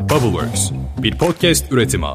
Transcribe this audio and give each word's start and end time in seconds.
Bubbleworks, 0.00 0.70
bir 1.02 1.18
podcast 1.18 1.72
üretimi. 1.72 2.06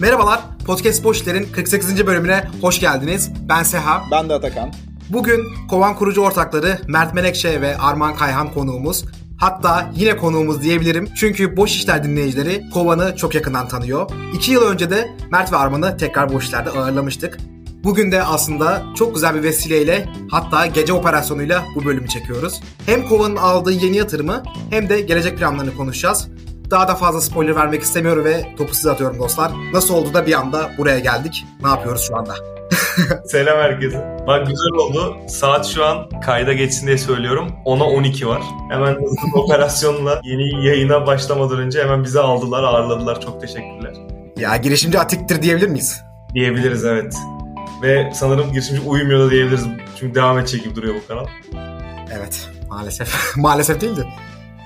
Merhabalar, 0.00 0.40
Podcast 0.66 1.04
Boşler'in 1.04 1.48
48. 1.52 2.06
bölümüne 2.06 2.44
hoş 2.60 2.80
geldiniz. 2.80 3.30
Ben 3.48 3.62
Seha. 3.62 4.02
Ben 4.10 4.28
de 4.28 4.34
Atakan. 4.34 4.72
Bugün 5.10 5.40
Kovan 5.70 5.96
kurucu 5.96 6.20
ortakları 6.20 6.78
Mert 6.88 7.14
Melekşe 7.14 7.60
ve 7.60 7.78
Arman 7.78 8.16
Kayhan 8.16 8.52
konuğumuz. 8.52 9.04
Hatta 9.40 9.90
yine 9.94 10.16
konuğumuz 10.16 10.62
diyebilirim. 10.62 11.08
Çünkü 11.16 11.56
Boş 11.56 11.76
İşler 11.76 12.04
dinleyicileri 12.04 12.70
Kovan'ı 12.70 13.16
çok 13.16 13.34
yakından 13.34 13.68
tanıyor. 13.68 14.10
İki 14.34 14.52
yıl 14.52 14.62
önce 14.62 14.90
de 14.90 15.16
Mert 15.30 15.52
ve 15.52 15.56
Arman'ı 15.56 15.96
tekrar 15.96 16.32
Boş 16.32 16.44
İşler'de 16.44 16.70
ağırlamıştık. 16.70 17.38
Bugün 17.84 18.12
de 18.12 18.22
aslında 18.22 18.82
çok 18.96 19.14
güzel 19.14 19.34
bir 19.34 19.42
vesileyle 19.42 20.08
hatta 20.30 20.66
gece 20.66 20.92
operasyonuyla 20.92 21.64
bu 21.74 21.84
bölümü 21.84 22.08
çekiyoruz. 22.08 22.60
Hem 22.86 23.08
Kovan'ın 23.08 23.36
aldığı 23.36 23.72
yeni 23.72 23.96
yatırımı 23.96 24.42
hem 24.70 24.88
de 24.88 25.00
gelecek 25.00 25.38
planlarını 25.38 25.76
konuşacağız. 25.76 26.28
Daha 26.70 26.88
da 26.88 26.94
fazla 26.94 27.20
spoiler 27.20 27.56
vermek 27.56 27.82
istemiyorum 27.82 28.24
ve 28.24 28.54
topu 28.58 28.74
size 28.74 28.90
atıyorum 28.90 29.18
dostlar. 29.18 29.52
Nasıl 29.72 29.94
oldu 29.94 30.14
da 30.14 30.26
bir 30.26 30.32
anda 30.32 30.70
buraya 30.78 30.98
geldik? 30.98 31.44
Ne 31.62 31.68
yapıyoruz 31.68 32.04
şu 32.08 32.16
anda? 32.16 32.34
Selam 33.26 33.58
herkese. 33.58 34.18
Bak 34.26 34.46
güzel 34.46 34.72
oldu. 34.80 35.16
Saat 35.28 35.66
şu 35.66 35.84
an 35.84 36.08
kayda 36.24 36.52
geçsin 36.52 36.86
diye 36.86 36.98
söylüyorum. 36.98 37.52
10'a 37.66 37.84
12 37.84 38.28
var. 38.28 38.42
Hemen 38.70 38.94
hızlı 38.94 39.40
operasyonla 39.40 40.20
yeni 40.24 40.66
yayına 40.66 41.06
başlamadan 41.06 41.58
önce 41.58 41.82
hemen 41.82 42.04
bizi 42.04 42.20
aldılar, 42.20 42.62
ağırladılar. 42.62 43.20
Çok 43.20 43.40
teşekkürler. 43.40 43.94
Ya 44.36 44.56
girişimci 44.56 44.98
atiktir 44.98 45.42
diyebilir 45.42 45.68
miyiz? 45.68 46.00
Diyebiliriz 46.34 46.84
evet. 46.84 47.14
Ve 47.82 48.10
sanırım 48.14 48.52
girişimci 48.52 48.82
uyumuyor 48.82 49.20
da 49.20 49.30
diyebiliriz. 49.30 49.66
Çünkü 50.00 50.14
devam 50.14 50.38
edecek 50.38 50.64
gibi 50.64 50.76
duruyor 50.76 50.94
bu 50.94 51.08
kanal. 51.08 51.26
Evet 52.18 52.48
maalesef. 52.68 53.36
maalesef 53.36 53.80
değildi. 53.80 54.06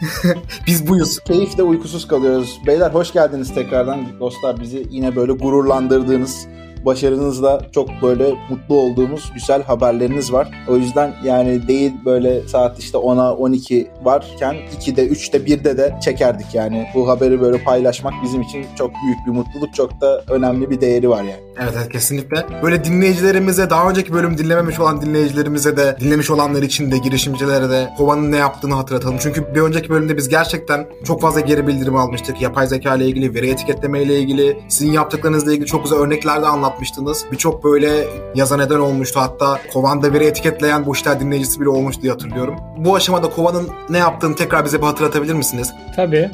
Biz 0.67 0.89
buyuz. 0.89 1.19
Keyifle 1.19 1.63
uykusuz 1.63 2.09
kalıyoruz. 2.09 2.61
Beyler 2.67 2.91
hoş 2.91 3.13
geldiniz 3.13 3.55
tekrardan. 3.55 4.21
Dostlar 4.21 4.61
bizi 4.61 4.87
yine 4.91 5.17
böyle 5.17 5.33
gururlandırdığınız, 5.33 6.47
başarınızla 6.85 7.61
çok 7.73 7.89
böyle 8.03 8.35
mutlu 8.51 8.75
olduğumuz 8.75 9.33
güzel 9.35 9.63
haberleriniz 9.63 10.33
var. 10.33 10.51
O 10.69 10.77
yüzden 10.77 11.15
yani 11.25 11.69
değil 11.69 11.93
böyle 12.05 12.49
saat 12.49 12.79
işte 12.79 12.99
10'a 12.99 13.35
12 13.37 13.91
varken 14.05 14.57
2'de 14.81 15.09
3'te 15.09 15.39
1'de 15.39 15.79
de 15.79 15.95
çekerdik 16.05 16.55
yani. 16.55 16.87
Bu 16.95 17.09
haberi 17.09 17.41
böyle 17.41 17.65
paylaşmak 17.65 18.15
bizim 18.25 18.43
için 18.43 18.67
çok 18.79 18.91
büyük 19.05 19.19
bir 19.27 19.33
mutluluk, 19.33 19.75
çok 19.75 20.01
da 20.01 20.25
önemli 20.29 20.71
bir 20.71 20.81
değeri 20.81 21.11
var 21.11 21.23
yani. 21.23 21.49
Evet, 21.63 21.75
evet 21.77 21.93
kesinlikle. 21.93 22.47
Böyle 22.63 22.85
dinleyicilerimize, 22.85 23.71
daha 23.71 23.91
önceki 23.91 24.13
bölüm 24.13 24.39
dinlememiş 24.39 24.81
olan 24.81 25.03
dinleyicilerimize 25.03 25.77
de, 25.77 25.97
dinlemiş 26.01 26.31
olanlar 26.31 26.63
için 26.63 26.91
de, 26.91 26.99
girişimcilere 26.99 27.71
de 27.71 27.91
Kovan'ın 27.97 28.33
ne 28.33 28.37
yaptığını 28.37 28.75
hatırlatalım. 28.75 29.17
Çünkü 29.21 29.55
bir 29.55 29.61
önceki 29.61 29.91
bölümde 29.91 30.17
biz 30.17 30.29
gerçekten 30.29 30.87
çok 31.05 31.21
fazla 31.21 31.41
geri 31.41 31.67
bildirim 31.67 31.97
almıştık. 31.97 32.43
Yapay 32.43 32.67
zeka 32.67 32.95
ile 32.97 33.07
ilgili, 33.07 33.35
veri 33.35 33.51
etiketleme 33.51 34.03
ile 34.03 34.19
ilgili, 34.19 34.61
sizin 34.69 34.93
yaptıklarınızla 34.93 35.53
ilgili 35.53 35.67
çok 35.67 35.83
güzel 35.83 35.99
örnekler 35.99 36.43
de 36.43 36.47
anlatmıştınız. 36.69 37.27
Birçok 37.33 37.65
böyle 37.65 38.05
yaza 38.35 38.57
neden 38.57 38.79
olmuştu. 38.79 39.21
Hatta 39.21 39.61
Kovan'da 39.73 40.13
veri 40.13 40.25
etiketleyen 40.25 40.87
bu 40.87 40.95
işler 40.95 41.21
dinleyicisi 41.21 41.61
bile 41.61 41.69
olmuş 41.69 42.03
diye 42.03 42.13
hatırlıyorum. 42.13 42.57
Bu 42.77 42.95
aşamada 42.95 43.31
Kovan'ın 43.31 43.69
ne 43.91 43.99
yaptığını 43.99 44.37
tekrar 44.37 44.65
bize 44.65 44.79
bir 44.79 44.87
hatırlatabilir 44.87 45.35
misiniz? 45.35 45.75
Tabii. 45.97 46.31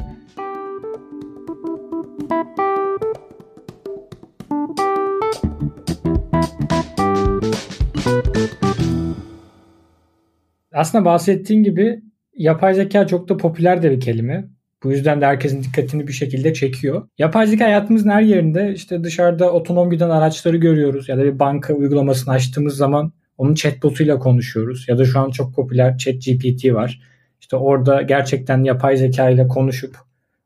Aslında 10.73 11.05
bahsettiğin 11.05 11.63
gibi 11.63 12.01
yapay 12.33 12.73
zeka 12.73 13.07
çok 13.07 13.29
da 13.29 13.37
popüler 13.37 13.81
de 13.81 13.91
bir 13.91 13.99
kelime. 13.99 14.54
Bu 14.85 14.91
yüzden 14.91 15.21
de 15.21 15.25
herkesin 15.25 15.63
dikkatini 15.63 16.07
bir 16.07 16.13
şekilde 16.13 16.53
çekiyor. 16.53 17.07
Yapay 17.17 17.47
zeka 17.47 17.65
hayatımızın 17.65 18.09
her 18.09 18.21
yerinde 18.21 18.73
işte 18.73 19.03
dışarıda 19.03 19.51
otonom 19.51 19.89
giden 19.89 20.09
araçları 20.09 20.57
görüyoruz 20.57 21.09
ya 21.09 21.17
da 21.17 21.23
bir 21.23 21.39
banka 21.39 21.73
uygulamasını 21.73 22.33
açtığımız 22.33 22.77
zaman 22.77 23.11
onun 23.37 23.55
chatbotuyla 23.55 24.19
konuşuyoruz. 24.19 24.85
Ya 24.87 24.97
da 24.97 25.05
şu 25.05 25.19
an 25.19 25.29
çok 25.29 25.55
popüler 25.55 25.97
ChatGPT 25.97 26.73
var. 26.73 27.01
İşte 27.41 27.55
orada 27.55 28.01
gerçekten 28.01 28.63
yapay 28.63 28.97
zeka 28.97 29.29
ile 29.29 29.47
konuşup 29.47 29.97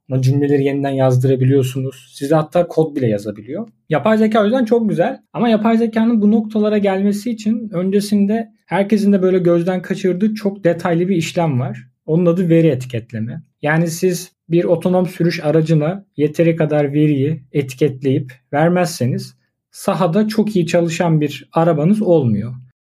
ona 0.10 0.22
cümleleri 0.22 0.64
yeniden 0.64 0.90
yazdırabiliyorsunuz. 0.90 2.12
Size 2.14 2.36
hatta 2.36 2.68
kod 2.68 2.96
bile 2.96 3.08
yazabiliyor. 3.08 3.68
Yapay 3.90 4.18
zeka 4.18 4.42
o 4.42 4.44
yüzden 4.44 4.66
çok 4.66 4.90
güzel. 4.90 5.20
Ama 5.34 5.50
yapay 5.50 5.78
zekanın 5.78 6.22
bu 6.22 6.32
noktalara 6.32 6.78
gelmesi 6.78 7.32
için 7.32 7.70
öncesinde 7.74 8.52
herkesin 8.66 9.14
de 9.14 9.22
böyle 9.22 9.40
gözden 9.40 9.82
kaçırdığı 9.82 10.34
çok 10.34 10.64
detaylı 10.64 11.08
bir 11.08 11.16
işlem 11.16 11.60
var. 11.60 11.88
Onun 12.06 12.26
adı 12.26 12.50
veri 12.50 12.68
etiketleme. 12.68 13.44
Yani 13.62 13.88
siz 13.88 14.32
bir 14.50 14.64
otonom 14.64 15.08
sürüş 15.08 15.44
aracına 15.44 16.06
yeteri 16.18 16.56
kadar 16.56 16.94
veriyi 16.94 17.44
etiketleyip 17.52 18.34
vermezseniz 18.54 19.36
sahada 19.72 20.28
çok 20.28 20.56
iyi 20.56 20.68
çalışan 20.68 21.22
bir 21.22 21.50
arabanız 21.54 22.02
olmuyor. 22.02 22.54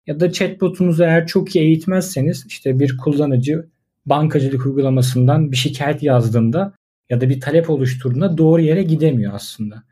Ya 0.08 0.20
da 0.20 0.32
chatbotunuzu 0.32 1.04
eğer 1.04 1.28
çok 1.28 1.56
iyi 1.56 1.66
eğitmezseniz 1.66 2.46
işte 2.48 2.80
bir 2.80 2.98
kullanıcı 2.98 3.70
bankacılık 4.06 4.66
uygulamasından 4.66 5.52
bir 5.52 5.58
şikayet 5.58 6.04
yazdığında 6.04 6.74
ya 7.10 7.22
da 7.22 7.30
bir 7.30 7.42
talep 7.42 7.70
oluşturduğunda 7.70 8.38
doğru 8.38 8.62
yere 8.62 8.84
gidemiyor 8.84 9.34
aslında. 9.34 9.84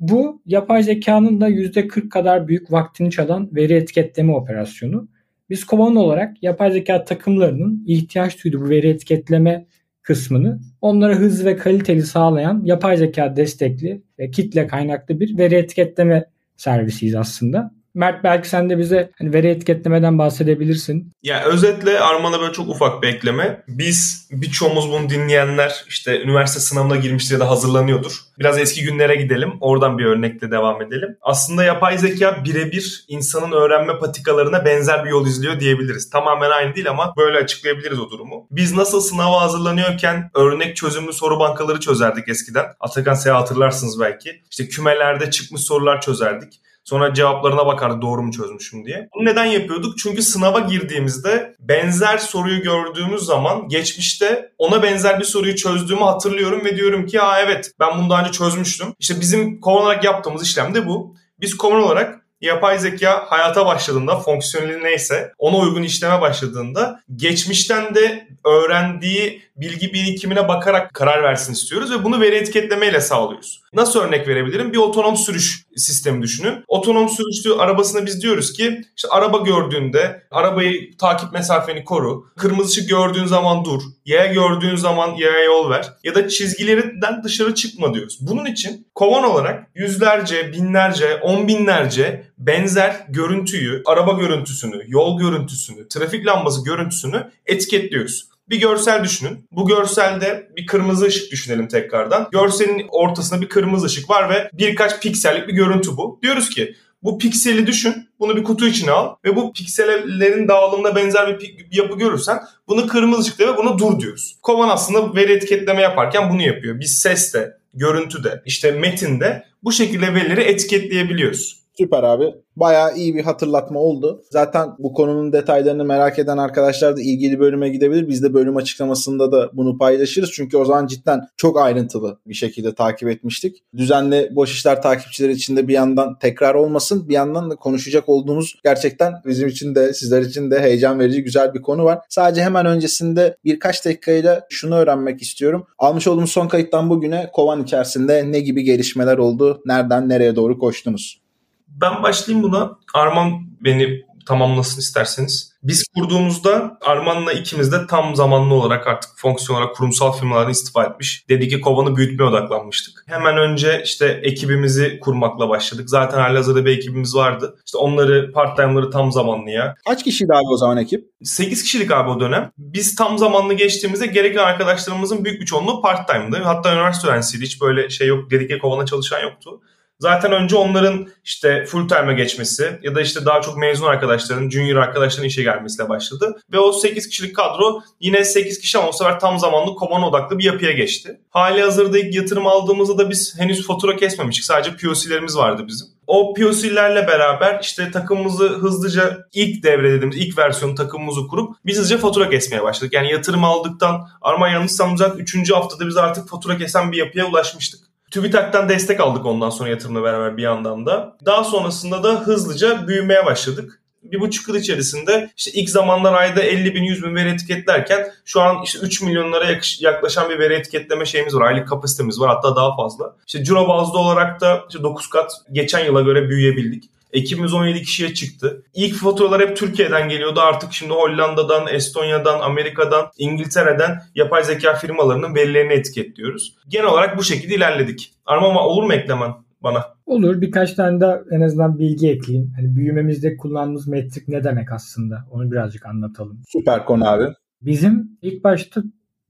Bu 0.00 0.42
yapay 0.46 0.82
zekanın 0.82 1.40
da 1.40 1.48
%40 1.48 2.08
kadar 2.08 2.48
büyük 2.48 2.72
vaktini 2.72 3.10
çalan 3.10 3.50
veri 3.54 3.72
etiketleme 3.72 4.32
operasyonu. 4.32 5.08
Biz 5.50 5.64
Kovan 5.64 5.96
olarak 5.96 6.42
yapay 6.42 6.72
zeka 6.72 7.04
takımlarının 7.04 7.84
ihtiyaç 7.86 8.44
duyduğu 8.44 8.60
bu 8.60 8.68
veri 8.68 8.88
etiketleme 8.88 9.66
kısmını 10.10 10.60
onlara 10.80 11.14
hız 11.14 11.44
ve 11.44 11.56
kaliteli 11.56 12.02
sağlayan 12.02 12.62
yapay 12.64 12.96
zeka 12.96 13.36
destekli 13.36 14.02
ve 14.18 14.30
kitle 14.30 14.66
kaynaklı 14.66 15.20
bir 15.20 15.38
veri 15.38 15.54
etiketleme 15.54 16.24
servisiyiz 16.56 17.14
aslında. 17.14 17.74
Mert 17.94 18.24
belki 18.24 18.48
sen 18.48 18.70
de 18.70 18.78
bize 18.78 19.10
hani 19.18 19.32
veri 19.32 19.46
etiketlemeden 19.48 20.18
bahsedebilirsin. 20.18 21.12
Ya 21.22 21.44
özetle 21.44 22.00
Arman'a 22.00 22.40
böyle 22.40 22.52
çok 22.52 22.68
ufak 22.68 23.02
bir 23.02 23.08
ekleme. 23.08 23.62
Biz 23.68 24.28
birçoğumuz 24.32 24.90
bunu 24.90 25.10
dinleyenler 25.10 25.84
işte 25.88 26.22
üniversite 26.22 26.60
sınavına 26.60 26.96
girmiştir 26.96 27.34
ya 27.34 27.40
da 27.40 27.50
hazırlanıyordur. 27.50 28.20
Biraz 28.38 28.58
eski 28.58 28.82
günlere 28.82 29.14
gidelim. 29.14 29.52
Oradan 29.60 29.98
bir 29.98 30.04
örnekle 30.04 30.50
devam 30.50 30.82
edelim. 30.82 31.16
Aslında 31.22 31.64
yapay 31.64 31.98
zeka 31.98 32.44
birebir 32.44 33.04
insanın 33.08 33.52
öğrenme 33.52 33.98
patikalarına 33.98 34.64
benzer 34.64 35.04
bir 35.04 35.10
yol 35.10 35.26
izliyor 35.26 35.60
diyebiliriz. 35.60 36.10
Tamamen 36.10 36.50
aynı 36.50 36.74
değil 36.74 36.90
ama 36.90 37.14
böyle 37.16 37.38
açıklayabiliriz 37.38 38.00
o 38.00 38.10
durumu. 38.10 38.46
Biz 38.50 38.76
nasıl 38.76 39.00
sınava 39.00 39.42
hazırlanıyorken 39.42 40.30
örnek 40.34 40.76
çözümlü 40.76 41.12
soru 41.12 41.38
bankaları 41.38 41.80
çözerdik 41.80 42.28
eskiden. 42.28 42.66
Atakan 42.80 43.14
Seha 43.14 43.40
hatırlarsınız 43.40 44.00
belki. 44.00 44.40
İşte 44.50 44.68
kümelerde 44.68 45.30
çıkmış 45.30 45.62
sorular 45.62 46.00
çözerdik. 46.00 46.60
Sonra 46.90 47.14
cevaplarına 47.14 47.66
bakardı 47.66 48.02
doğru 48.02 48.22
mu 48.22 48.32
çözmüşüm 48.32 48.84
diye. 48.86 49.08
Bunu 49.14 49.24
neden 49.24 49.44
yapıyorduk? 49.44 49.98
Çünkü 49.98 50.22
sınava 50.22 50.60
girdiğimizde 50.60 51.54
benzer 51.60 52.18
soruyu 52.18 52.62
gördüğümüz 52.62 53.22
zaman 53.22 53.68
geçmişte 53.68 54.52
ona 54.58 54.82
benzer 54.82 55.20
bir 55.20 55.24
soruyu 55.24 55.56
çözdüğümü 55.56 56.00
hatırlıyorum 56.00 56.64
ve 56.64 56.76
diyorum 56.76 57.06
ki 57.06 57.16
ya 57.16 57.40
evet 57.40 57.72
ben 57.80 57.98
bunu 57.98 58.10
daha 58.10 58.20
önce 58.20 58.32
çözmüştüm. 58.32 58.94
İşte 58.98 59.20
bizim 59.20 59.60
kovan 59.60 59.82
olarak 59.82 60.04
yaptığımız 60.04 60.42
işlem 60.42 60.74
de 60.74 60.86
bu. 60.86 61.14
Biz 61.40 61.56
kovan 61.56 61.82
olarak 61.82 62.20
yapay 62.40 62.78
zeka 62.78 63.24
hayata 63.28 63.66
başladığında, 63.66 64.16
fonksiyoneli 64.16 64.84
neyse 64.84 65.32
ona 65.38 65.56
uygun 65.56 65.82
işleme 65.82 66.20
başladığında 66.20 67.00
geçmişten 67.16 67.94
de 67.94 68.28
öğrendiği 68.44 69.42
bilgi 69.60 69.92
birikimine 69.94 70.48
bakarak 70.48 70.94
karar 70.94 71.22
versin 71.22 71.52
istiyoruz 71.52 71.90
ve 71.90 72.04
bunu 72.04 72.20
veri 72.20 72.34
etiketlemeyle 72.36 73.00
sağlıyoruz. 73.00 73.62
Nasıl 73.72 74.00
örnek 74.00 74.28
verebilirim? 74.28 74.72
Bir 74.72 74.78
otonom 74.78 75.16
sürüş 75.16 75.64
sistemi 75.76 76.22
düşünün. 76.22 76.64
Otonom 76.68 77.08
sürüşlü 77.08 77.54
arabasına 77.54 78.06
biz 78.06 78.22
diyoruz 78.22 78.52
ki 78.52 78.80
işte 78.96 79.08
araba 79.08 79.38
gördüğünde 79.38 80.22
arabayı 80.30 80.96
takip 80.96 81.32
mesafeni 81.32 81.84
koru. 81.84 82.24
Kırmızı 82.36 82.70
ışık 82.70 82.90
gördüğün 82.90 83.26
zaman 83.26 83.64
dur. 83.64 83.82
Yaya 84.04 84.32
gördüğün 84.32 84.76
zaman 84.76 85.14
yaya 85.14 85.44
yol 85.44 85.70
ver. 85.70 85.92
Ya 86.04 86.14
da 86.14 86.28
çizgilerinden 86.28 87.22
dışarı 87.24 87.54
çıkma 87.54 87.94
diyoruz. 87.94 88.18
Bunun 88.20 88.46
için 88.46 88.86
kovan 88.94 89.24
olarak 89.24 89.66
yüzlerce, 89.74 90.52
binlerce, 90.52 91.16
on 91.16 91.48
binlerce 91.48 92.30
benzer 92.38 92.96
görüntüyü, 93.08 93.82
araba 93.86 94.12
görüntüsünü, 94.12 94.84
yol 94.86 95.18
görüntüsünü, 95.18 95.88
trafik 95.88 96.26
lambası 96.26 96.64
görüntüsünü 96.64 97.30
etiketliyoruz. 97.46 98.29
Bir 98.50 98.60
görsel 98.60 99.04
düşünün. 99.04 99.48
Bu 99.52 99.66
görselde 99.66 100.50
bir 100.56 100.66
kırmızı 100.66 101.04
ışık 101.04 101.32
düşünelim 101.32 101.68
tekrardan. 101.68 102.28
Görselin 102.32 102.86
ortasında 102.88 103.40
bir 103.40 103.48
kırmızı 103.48 103.86
ışık 103.86 104.10
var 104.10 104.30
ve 104.30 104.50
birkaç 104.52 105.02
piksellik 105.02 105.48
bir 105.48 105.52
görüntü 105.52 105.96
bu. 105.96 106.18
Diyoruz 106.22 106.50
ki 106.50 106.74
bu 107.02 107.18
pikseli 107.18 107.66
düşün, 107.66 108.08
bunu 108.20 108.36
bir 108.36 108.44
kutu 108.44 108.66
içine 108.66 108.90
al 108.90 109.14
ve 109.24 109.36
bu 109.36 109.52
piksellerin 109.52 110.48
dağılımına 110.48 110.96
benzer 110.96 111.40
bir, 111.40 111.66
yapı 111.72 111.98
görürsen 111.98 112.38
bunu 112.68 112.86
kırmızı 112.86 113.22
ışıkta 113.22 113.52
ve 113.52 113.56
buna 113.56 113.78
dur 113.78 114.00
diyoruz. 114.00 114.36
Kovan 114.42 114.68
aslında 114.68 115.14
veri 115.14 115.32
etiketleme 115.32 115.82
yaparken 115.82 116.30
bunu 116.30 116.42
yapıyor. 116.42 116.80
Biz 116.80 116.98
seste, 116.98 117.56
görüntüde, 117.74 118.42
işte 118.44 118.70
metinde 118.70 119.44
bu 119.62 119.72
şekilde 119.72 120.14
verileri 120.14 120.40
etiketleyebiliyoruz. 120.40 121.59
Süper 121.80 122.02
abi. 122.02 122.34
Bayağı 122.56 122.96
iyi 122.96 123.14
bir 123.14 123.22
hatırlatma 123.22 123.80
oldu. 123.80 124.22
Zaten 124.30 124.68
bu 124.78 124.92
konunun 124.92 125.32
detaylarını 125.32 125.84
merak 125.84 126.18
eden 126.18 126.38
arkadaşlar 126.38 126.96
da 126.96 127.00
ilgili 127.00 127.40
bölüme 127.40 127.68
gidebilir. 127.68 128.08
Biz 128.08 128.22
de 128.22 128.34
bölüm 128.34 128.56
açıklamasında 128.56 129.32
da 129.32 129.50
bunu 129.52 129.78
paylaşırız. 129.78 130.30
Çünkü 130.32 130.56
o 130.56 130.64
zaman 130.64 130.86
cidden 130.86 131.20
çok 131.36 131.60
ayrıntılı 131.60 132.18
bir 132.26 132.34
şekilde 132.34 132.74
takip 132.74 133.08
etmiştik. 133.08 133.62
Düzenli 133.76 134.28
boş 134.32 134.52
işler 134.52 134.82
takipçileri 134.82 135.32
için 135.32 135.56
de 135.56 135.68
bir 135.68 135.72
yandan 135.72 136.18
tekrar 136.18 136.54
olmasın. 136.54 137.08
Bir 137.08 137.14
yandan 137.14 137.50
da 137.50 137.56
konuşacak 137.56 138.08
olduğumuz 138.08 138.54
gerçekten 138.64 139.14
bizim 139.26 139.48
için 139.48 139.74
de 139.74 139.94
sizler 139.94 140.22
için 140.22 140.50
de 140.50 140.60
heyecan 140.60 140.98
verici 140.98 141.24
güzel 141.24 141.54
bir 141.54 141.62
konu 141.62 141.84
var. 141.84 141.98
Sadece 142.08 142.42
hemen 142.42 142.66
öncesinde 142.66 143.36
birkaç 143.44 143.84
dakikayla 143.84 144.46
şunu 144.50 144.74
öğrenmek 144.74 145.22
istiyorum. 145.22 145.66
Almış 145.78 146.06
olduğumuz 146.06 146.32
son 146.32 146.48
kayıttan 146.48 146.90
bugüne 146.90 147.30
kovan 147.32 147.62
içerisinde 147.62 148.32
ne 148.32 148.40
gibi 148.40 148.62
gelişmeler 148.62 149.18
oldu? 149.18 149.62
Nereden 149.66 150.08
nereye 150.08 150.36
doğru 150.36 150.58
koştunuz? 150.58 151.29
Ben 151.70 152.02
başlayayım 152.02 152.42
buna. 152.42 152.78
Arman 152.94 153.32
beni 153.60 154.04
tamamlasın 154.26 154.80
isterseniz. 154.80 155.52
Biz 155.62 155.84
kurduğumuzda 155.94 156.78
Arman'la 156.80 157.32
ikimiz 157.32 157.72
de 157.72 157.86
tam 157.86 158.16
zamanlı 158.16 158.54
olarak 158.54 158.86
artık 158.86 159.10
fonksiyon 159.16 159.60
olarak 159.60 159.76
kurumsal 159.76 160.12
firmalardan 160.12 160.50
istifa 160.50 160.84
etmiş. 160.84 161.24
Dedi 161.28 161.48
ki 161.48 161.60
kovanı 161.60 161.96
büyütmeye 161.96 162.30
odaklanmıştık. 162.30 163.04
Hemen 163.06 163.38
önce 163.38 163.82
işte 163.84 164.20
ekibimizi 164.22 165.00
kurmakla 165.00 165.48
başladık. 165.48 165.90
Zaten 165.90 166.18
halihazırda 166.18 166.64
bir 166.64 166.78
ekibimiz 166.78 167.14
vardı. 167.14 167.56
İşte 167.66 167.78
onları 167.78 168.32
part-time'ları 168.32 168.90
tam 168.90 169.12
zamanlıya. 169.12 169.74
Kaç 169.88 170.04
kişiydi 170.04 170.32
abi 170.32 170.48
o 170.52 170.56
zaman 170.56 170.76
ekip? 170.76 171.04
8 171.22 171.62
kişilik 171.62 171.90
abi 171.92 172.10
o 172.10 172.20
dönem. 172.20 172.50
Biz 172.58 172.94
tam 172.94 173.18
zamanlı 173.18 173.54
geçtiğimizde 173.54 174.06
gereken 174.06 174.44
arkadaşlarımızın 174.44 175.24
büyük 175.24 175.40
bir 175.40 175.46
çoğunluğu 175.46 175.82
part-time'dı. 175.82 176.42
Hatta 176.44 176.72
üniversite 176.74 177.08
öğrencisiydi. 177.08 177.44
Hiç 177.44 177.60
böyle 177.60 177.90
şey 177.90 178.06
yok. 178.06 178.30
Dedike 178.30 178.58
kovana 178.58 178.86
çalışan 178.86 179.20
yoktu. 179.22 179.60
Zaten 180.00 180.32
önce 180.32 180.56
onların 180.56 181.06
işte 181.24 181.64
full 181.66 181.88
time'a 181.88 182.12
geçmesi 182.12 182.78
ya 182.82 182.94
da 182.94 183.00
işte 183.00 183.24
daha 183.24 183.40
çok 183.40 183.56
mezun 183.56 183.86
arkadaşların, 183.86 184.50
junior 184.50 184.76
arkadaşların 184.76 185.28
işe 185.28 185.42
gelmesiyle 185.42 185.88
başladı. 185.88 186.40
Ve 186.52 186.58
o 186.58 186.72
8 186.72 187.08
kişilik 187.08 187.36
kadro 187.36 187.82
yine 188.00 188.24
8 188.24 188.58
kişi 188.58 188.78
ama 188.78 188.88
o 188.88 188.92
sefer 188.92 189.20
tam 189.20 189.38
zamanlı 189.38 189.74
Koban 189.74 190.02
odaklı 190.02 190.38
bir 190.38 190.44
yapıya 190.44 190.72
geçti. 190.72 191.20
Hali 191.30 191.62
hazırda 191.62 191.98
ilk 191.98 192.14
yatırım 192.14 192.46
aldığımızda 192.46 192.98
da 192.98 193.10
biz 193.10 193.34
henüz 193.38 193.66
fatura 193.66 193.96
kesmemiştik. 193.96 194.44
Sadece 194.44 194.76
POC'lerimiz 194.76 195.36
vardı 195.36 195.64
bizim. 195.66 195.86
O 196.06 196.34
POC'lerle 196.34 197.06
beraber 197.06 197.58
işte 197.62 197.90
takımımızı 197.90 198.48
hızlıca 198.48 199.18
ilk 199.32 199.62
devre 199.62 199.92
dediğimiz 199.92 200.16
ilk 200.16 200.38
versiyon 200.38 200.74
takımımızı 200.74 201.26
kurup 201.28 201.56
biz 201.66 201.78
hızlıca 201.78 201.98
fatura 201.98 202.30
kesmeye 202.30 202.62
başladık. 202.62 202.92
Yani 202.92 203.12
yatırım 203.12 203.44
aldıktan 203.44 204.08
Arman 204.22 204.48
yanlışsam 204.48 204.96
3. 205.18 205.52
haftada 205.52 205.86
biz 205.86 205.96
artık 205.96 206.28
fatura 206.28 206.58
kesen 206.58 206.92
bir 206.92 206.96
yapıya 206.96 207.26
ulaşmıştık. 207.26 207.89
TÜBİTAK'tan 208.10 208.68
destek 208.68 209.00
aldık 209.00 209.26
ondan 209.26 209.50
sonra 209.50 209.68
yatırımla 209.68 210.02
beraber 210.02 210.36
bir 210.36 210.42
yandan 210.42 210.86
da. 210.86 211.16
Daha 211.26 211.44
sonrasında 211.44 212.02
da 212.02 212.20
hızlıca 212.20 212.88
büyümeye 212.88 213.26
başladık. 213.26 213.80
Bir 214.02 214.20
buçuk 214.20 214.48
yıl 214.48 214.54
içerisinde 214.54 215.30
işte 215.36 215.50
ilk 215.50 215.70
zamanlar 215.70 216.12
ayda 216.12 216.42
50 216.42 216.74
bin 216.74 216.82
100 216.82 217.02
bin 217.04 217.14
veri 217.14 217.28
etiketlerken 217.28 218.12
şu 218.24 218.40
an 218.40 218.62
işte 218.64 218.78
3 218.78 219.02
milyonlara 219.02 219.44
yaklaşan 219.80 220.30
bir 220.30 220.38
veri 220.38 220.54
etiketleme 220.54 221.04
şeyimiz 221.04 221.34
var. 221.34 221.46
Aylık 221.46 221.68
kapasitemiz 221.68 222.20
var 222.20 222.28
hatta 222.28 222.56
daha 222.56 222.76
fazla. 222.76 223.16
İşte 223.26 223.44
ciro 223.44 223.68
bazlı 223.68 223.98
olarak 223.98 224.40
da 224.40 224.64
işte 224.68 224.82
9 224.82 225.08
kat 225.08 225.32
geçen 225.52 225.84
yıla 225.84 226.00
göre 226.00 226.28
büyüyebildik. 226.28 226.84
Ekibimiz 227.12 227.54
17 227.54 227.82
kişiye 227.82 228.14
çıktı. 228.14 228.62
İlk 228.74 228.94
faturalar 228.94 229.40
hep 229.40 229.56
Türkiye'den 229.56 230.08
geliyordu. 230.08 230.40
Artık 230.40 230.72
şimdi 230.72 230.92
Hollanda'dan, 230.92 231.66
Estonya'dan, 231.74 232.40
Amerika'dan, 232.40 233.06
İngiltere'den 233.18 234.02
yapay 234.14 234.44
zeka 234.44 234.74
firmalarının 234.74 235.34
verilerini 235.34 235.72
etiketliyoruz. 235.72 236.56
Genel 236.68 236.86
olarak 236.86 237.18
bu 237.18 237.22
şekilde 237.22 237.54
ilerledik. 237.54 238.12
Armama 238.26 238.66
olur 238.66 238.82
mu 238.82 238.92
eklemen 238.92 239.30
bana? 239.62 239.84
Olur. 240.06 240.40
Birkaç 240.40 240.74
tane 240.74 241.00
de 241.00 241.22
en 241.30 241.40
azından 241.40 241.78
bilgi 241.78 242.10
ekleyeyim. 242.10 242.52
Hani 242.56 242.76
büyümemizde 242.76 243.36
kullandığımız 243.36 243.88
metrik 243.88 244.28
ne 244.28 244.44
demek 244.44 244.72
aslında? 244.72 245.24
Onu 245.30 245.50
birazcık 245.50 245.86
anlatalım. 245.86 246.42
Süper 246.48 246.84
konu 246.84 247.08
abi. 247.08 247.24
Bizim 247.62 248.18
ilk 248.22 248.44
başta 248.44 248.82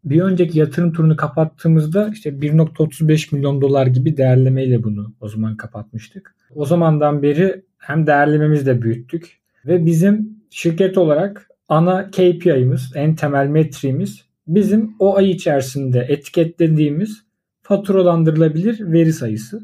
bir 0.05 0.21
önceki 0.21 0.59
yatırım 0.59 0.93
turunu 0.93 1.17
kapattığımızda 1.17 2.11
işte 2.13 2.31
1.35 2.31 3.35
milyon 3.35 3.61
dolar 3.61 3.87
gibi 3.87 4.17
değerlemeyle 4.17 4.83
bunu 4.83 5.15
o 5.21 5.29
zaman 5.29 5.57
kapatmıştık. 5.57 6.35
O 6.55 6.65
zamandan 6.65 7.23
beri 7.23 7.63
hem 7.79 8.07
değerlememizi 8.07 8.67
de 8.67 8.83
büyüttük 8.83 9.39
ve 9.67 9.87
bizim 9.87 10.41
şirket 10.51 10.99
olarak 10.99 11.49
ana 11.69 12.11
KPI'miz, 12.11 12.93
en 12.95 13.15
temel 13.15 13.47
metriğimiz 13.47 14.25
bizim 14.47 14.95
o 14.99 15.17
ay 15.17 15.31
içerisinde 15.31 16.07
etiketlediğimiz 16.09 17.25
faturalandırılabilir 17.63 18.93
veri 18.93 19.13
sayısı. 19.13 19.61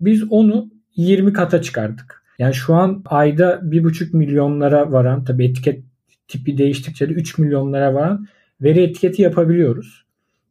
Biz 0.00 0.32
onu 0.32 0.70
20 0.96 1.32
kata 1.32 1.62
çıkardık. 1.62 2.22
Yani 2.38 2.54
şu 2.54 2.74
an 2.74 3.02
ayda 3.06 3.54
1,5 3.54 4.16
milyonlara 4.16 4.92
varan 4.92 5.24
tabii 5.24 5.44
etiket 5.44 5.84
tipi 6.28 6.58
değiştikçe 6.58 7.08
de 7.08 7.12
3 7.12 7.38
milyonlara 7.38 7.94
varan 7.94 8.26
veri 8.62 8.82
etiketi 8.82 9.22
yapabiliyoruz. 9.22 10.02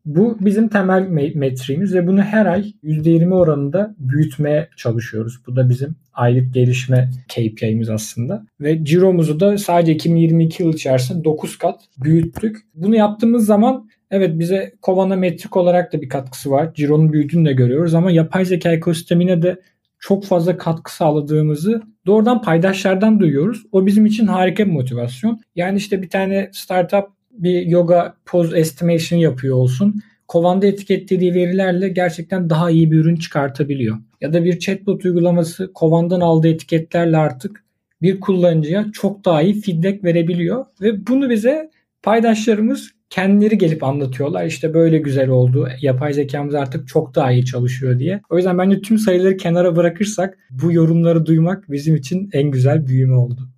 Bu 0.06 0.38
bizim 0.42 0.68
temel 0.68 1.08
metriğimiz 1.36 1.94
ve 1.94 2.08
bunu 2.08 2.22
her 2.22 2.46
ay 2.46 2.74
%20 2.84 3.34
oranında 3.34 3.96
büyütmeye 4.00 4.70
çalışıyoruz. 4.78 5.40
Bu 5.48 5.56
da 5.56 5.70
bizim 5.70 5.96
aylık 6.14 6.54
gelişme 6.54 7.10
KPI'miz 7.28 7.90
aslında. 7.90 8.46
Ve 8.62 8.86
ciromuzu 8.86 9.40
da 9.40 9.58
sadece 9.58 9.92
2022 9.92 10.64
yıl 10.64 10.74
içerisinde 10.74 11.24
9 11.24 11.58
kat 11.58 11.82
büyüttük. 12.04 12.58
Bunu 12.74 12.96
yaptığımız 12.96 13.46
zaman 13.46 13.90
evet 14.12 14.40
bize 14.40 14.74
Kovana 14.82 15.16
metrik 15.16 15.58
olarak 15.58 15.94
da 15.94 16.02
bir 16.02 16.10
katkısı 16.10 16.52
var. 16.52 16.74
Cironun 16.74 17.14
büyüdüğünü 17.14 17.50
de 17.50 17.54
görüyoruz 17.54 17.94
ama 17.94 18.12
yapay 18.12 18.46
zeka 18.46 18.72
ekosistemine 18.72 19.42
de 19.42 19.62
çok 20.00 20.26
fazla 20.26 20.58
katkı 20.58 20.96
sağladığımızı 20.96 21.82
doğrudan 22.06 22.42
paydaşlardan 22.42 23.20
duyuyoruz. 23.20 23.64
O 23.72 23.86
bizim 23.86 24.06
için 24.06 24.28
harika 24.28 24.66
bir 24.66 24.72
motivasyon. 24.72 25.40
Yani 25.56 25.78
işte 25.78 26.02
bir 26.02 26.10
tane 26.10 26.50
startup 26.54 27.21
bir 27.34 27.62
yoga 27.62 28.16
pose 28.26 28.58
estimation 28.58 29.20
yapıyor 29.20 29.56
olsun. 29.56 30.02
Kovanda 30.28 30.68
etiketlediği 30.68 31.34
verilerle 31.34 31.90
gerçekten 31.90 32.50
daha 32.50 32.72
iyi 32.72 32.92
bir 32.92 32.98
ürün 32.98 33.16
çıkartabiliyor. 33.16 33.98
Ya 34.22 34.34
da 34.34 34.44
bir 34.44 34.60
chatbot 34.60 35.06
uygulaması 35.06 35.74
Kovan'dan 35.74 36.22
aldığı 36.22 36.48
etiketlerle 36.48 37.18
artık 37.18 37.64
bir 38.02 38.20
kullanıcıya 38.20 38.86
çok 38.94 39.26
daha 39.26 39.42
iyi 39.42 39.62
feedback 39.62 40.04
verebiliyor 40.04 40.66
ve 40.82 41.08
bunu 41.08 41.30
bize 41.30 41.70
paydaşlarımız 42.04 42.92
kendileri 43.10 43.58
gelip 43.58 43.84
anlatıyorlar. 43.84 44.46
İşte 44.46 44.74
böyle 44.74 44.98
güzel 44.98 45.30
oldu. 45.30 45.68
Yapay 45.82 46.14
zekamız 46.14 46.56
artık 46.56 46.88
çok 46.88 47.16
daha 47.16 47.32
iyi 47.32 47.46
çalışıyor 47.46 48.00
diye. 48.00 48.22
O 48.30 48.38
yüzden 48.38 48.58
bence 48.58 48.82
tüm 48.82 48.98
sayıları 48.98 49.38
kenara 49.38 49.76
bırakırsak 49.76 50.38
bu 50.50 50.72
yorumları 50.72 51.26
duymak 51.26 51.72
bizim 51.72 51.96
için 51.96 52.30
en 52.34 52.52
güzel 52.52 52.88
büyüme 52.88 53.16
oldu. 53.16 53.50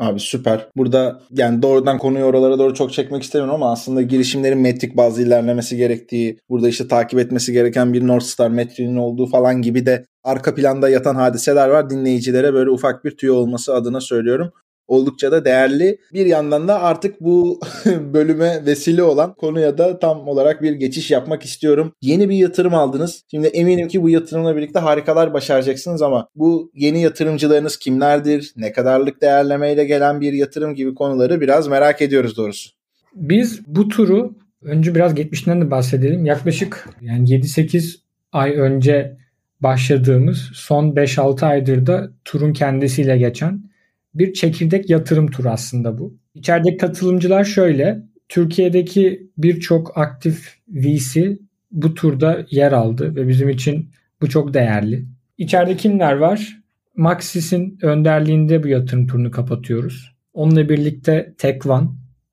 Abi 0.00 0.20
süper. 0.20 0.68
Burada 0.76 1.20
yani 1.30 1.62
doğrudan 1.62 1.98
konuyu 1.98 2.24
oralara 2.24 2.58
doğru 2.58 2.74
çok 2.74 2.92
çekmek 2.92 3.22
istemiyorum 3.22 3.54
ama 3.54 3.72
aslında 3.72 4.02
girişimlerin 4.02 4.58
metrik 4.58 4.96
bazı 4.96 5.22
ilerlemesi 5.22 5.76
gerektiği, 5.76 6.38
burada 6.50 6.68
işte 6.68 6.88
takip 6.88 7.18
etmesi 7.18 7.52
gereken 7.52 7.92
bir 7.92 8.06
North 8.06 8.24
Star 8.24 8.50
metriğinin 8.50 8.96
olduğu 8.96 9.26
falan 9.26 9.62
gibi 9.62 9.86
de 9.86 10.04
arka 10.24 10.54
planda 10.54 10.88
yatan 10.88 11.14
hadiseler 11.14 11.68
var. 11.68 11.90
Dinleyicilere 11.90 12.54
böyle 12.54 12.70
ufak 12.70 13.04
bir 13.04 13.16
tüyo 13.16 13.34
olması 13.34 13.74
adına 13.74 14.00
söylüyorum 14.00 14.52
oldukça 14.90 15.32
da 15.32 15.44
değerli. 15.44 15.98
Bir 16.12 16.26
yandan 16.26 16.68
da 16.68 16.82
artık 16.82 17.20
bu 17.20 17.60
bölüme 17.86 18.66
vesile 18.66 19.02
olan 19.02 19.34
konuya 19.34 19.78
da 19.78 19.98
tam 19.98 20.28
olarak 20.28 20.62
bir 20.62 20.72
geçiş 20.72 21.10
yapmak 21.10 21.44
istiyorum. 21.44 21.92
Yeni 22.02 22.28
bir 22.28 22.36
yatırım 22.36 22.74
aldınız. 22.74 23.24
Şimdi 23.30 23.46
eminim 23.46 23.88
ki 23.88 24.02
bu 24.02 24.10
yatırımla 24.10 24.56
birlikte 24.56 24.78
harikalar 24.78 25.34
başaracaksınız 25.34 26.02
ama 26.02 26.28
bu 26.34 26.70
yeni 26.74 27.02
yatırımcılarınız 27.02 27.76
kimlerdir? 27.76 28.52
Ne 28.56 28.72
kadarlık 28.72 29.22
değerlemeyle 29.22 29.84
gelen 29.84 30.20
bir 30.20 30.32
yatırım 30.32 30.74
gibi 30.74 30.94
konuları 30.94 31.40
biraz 31.40 31.68
merak 31.68 32.02
ediyoruz 32.02 32.36
doğrusu. 32.36 32.70
Biz 33.14 33.66
bu 33.66 33.88
turu 33.88 34.34
önce 34.62 34.94
biraz 34.94 35.14
geçmişinden 35.14 35.60
de 35.60 35.70
bahsedelim. 35.70 36.26
Yaklaşık 36.26 36.88
yani 37.00 37.28
7-8 37.28 37.96
ay 38.32 38.52
önce 38.52 39.16
başladığımız 39.60 40.50
son 40.54 40.94
5-6 40.94 41.46
aydır 41.46 41.86
da 41.86 42.10
turun 42.24 42.52
kendisiyle 42.52 43.18
geçen 43.18 43.69
bir 44.14 44.32
çekirdek 44.32 44.90
yatırım 44.90 45.30
turu 45.30 45.48
aslında 45.50 45.98
bu. 45.98 46.18
İçerideki 46.34 46.76
katılımcılar 46.76 47.44
şöyle. 47.44 48.02
Türkiye'deki 48.28 49.30
birçok 49.38 49.98
aktif 49.98 50.54
VC 50.68 51.38
bu 51.70 51.94
turda 51.94 52.46
yer 52.50 52.72
aldı 52.72 53.16
ve 53.16 53.28
bizim 53.28 53.48
için 53.48 53.90
bu 54.20 54.28
çok 54.28 54.54
değerli. 54.54 55.06
İçeride 55.38 55.76
kimler 55.76 56.12
var? 56.12 56.60
Maxis'in 56.96 57.78
önderliğinde 57.82 58.62
bu 58.62 58.68
yatırım 58.68 59.06
turunu 59.06 59.30
kapatıyoruz. 59.30 60.16
Onunla 60.34 60.68
birlikte 60.68 61.34
Tech1, 61.38 61.88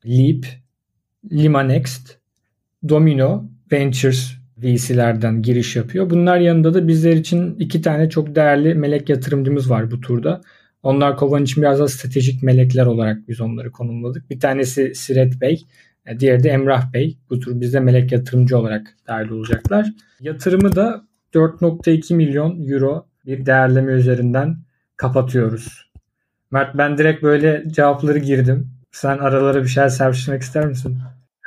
Leap, 0.06 0.46
Lima 1.32 1.64
Next, 1.64 2.18
Domino 2.90 3.50
Ventures 3.72 4.32
VC'lerden 4.58 5.42
giriş 5.42 5.76
yapıyor. 5.76 6.10
Bunlar 6.10 6.38
yanında 6.38 6.74
da 6.74 6.88
bizler 6.88 7.14
için 7.14 7.56
iki 7.56 7.82
tane 7.82 8.10
çok 8.10 8.36
değerli 8.36 8.76
melek 8.76 9.10
yatırımcımız 9.10 9.70
var 9.70 9.92
bu 9.92 10.02
turda. 10.02 10.42
Onlar 10.84 11.18
Kovan 11.18 11.44
için 11.44 11.64
biraz 11.64 11.80
da 11.80 11.88
stratejik 11.88 12.44
melekler 12.44 12.86
olarak 12.86 13.28
biz 13.28 13.42
onları 13.42 13.72
konumladık. 13.72 14.30
Bir 14.30 14.40
tanesi 14.40 14.96
Siret 14.96 15.42
Bey, 15.42 15.66
e, 16.06 16.20
diğeri 16.20 16.44
de 16.44 16.50
Emrah 16.50 16.94
Bey. 16.94 17.18
Bu 17.30 17.40
tür 17.40 17.62
bizde 17.62 17.80
melek 17.80 18.12
yatırımcı 18.12 18.58
olarak 18.58 18.88
dahil 19.08 19.30
olacaklar. 19.30 19.88
Yatırımı 20.20 20.76
da 20.76 21.08
4.2 21.34 22.14
milyon 22.14 22.68
euro 22.68 23.06
bir 23.26 23.46
değerleme 23.46 23.92
üzerinden 23.92 24.58
kapatıyoruz? 24.98 25.92
Mert 26.52 26.78
ben 26.78 26.98
direkt 26.98 27.24
böyle 27.24 27.64
cevapları 27.68 28.18
girdim. 28.20 28.72
Sen 28.92 29.18
aralara 29.18 29.64
bir 29.64 29.68
şeyler 29.68 29.90
serpiştirmek 29.90 30.42
ister 30.42 30.66
misin? 30.66 30.98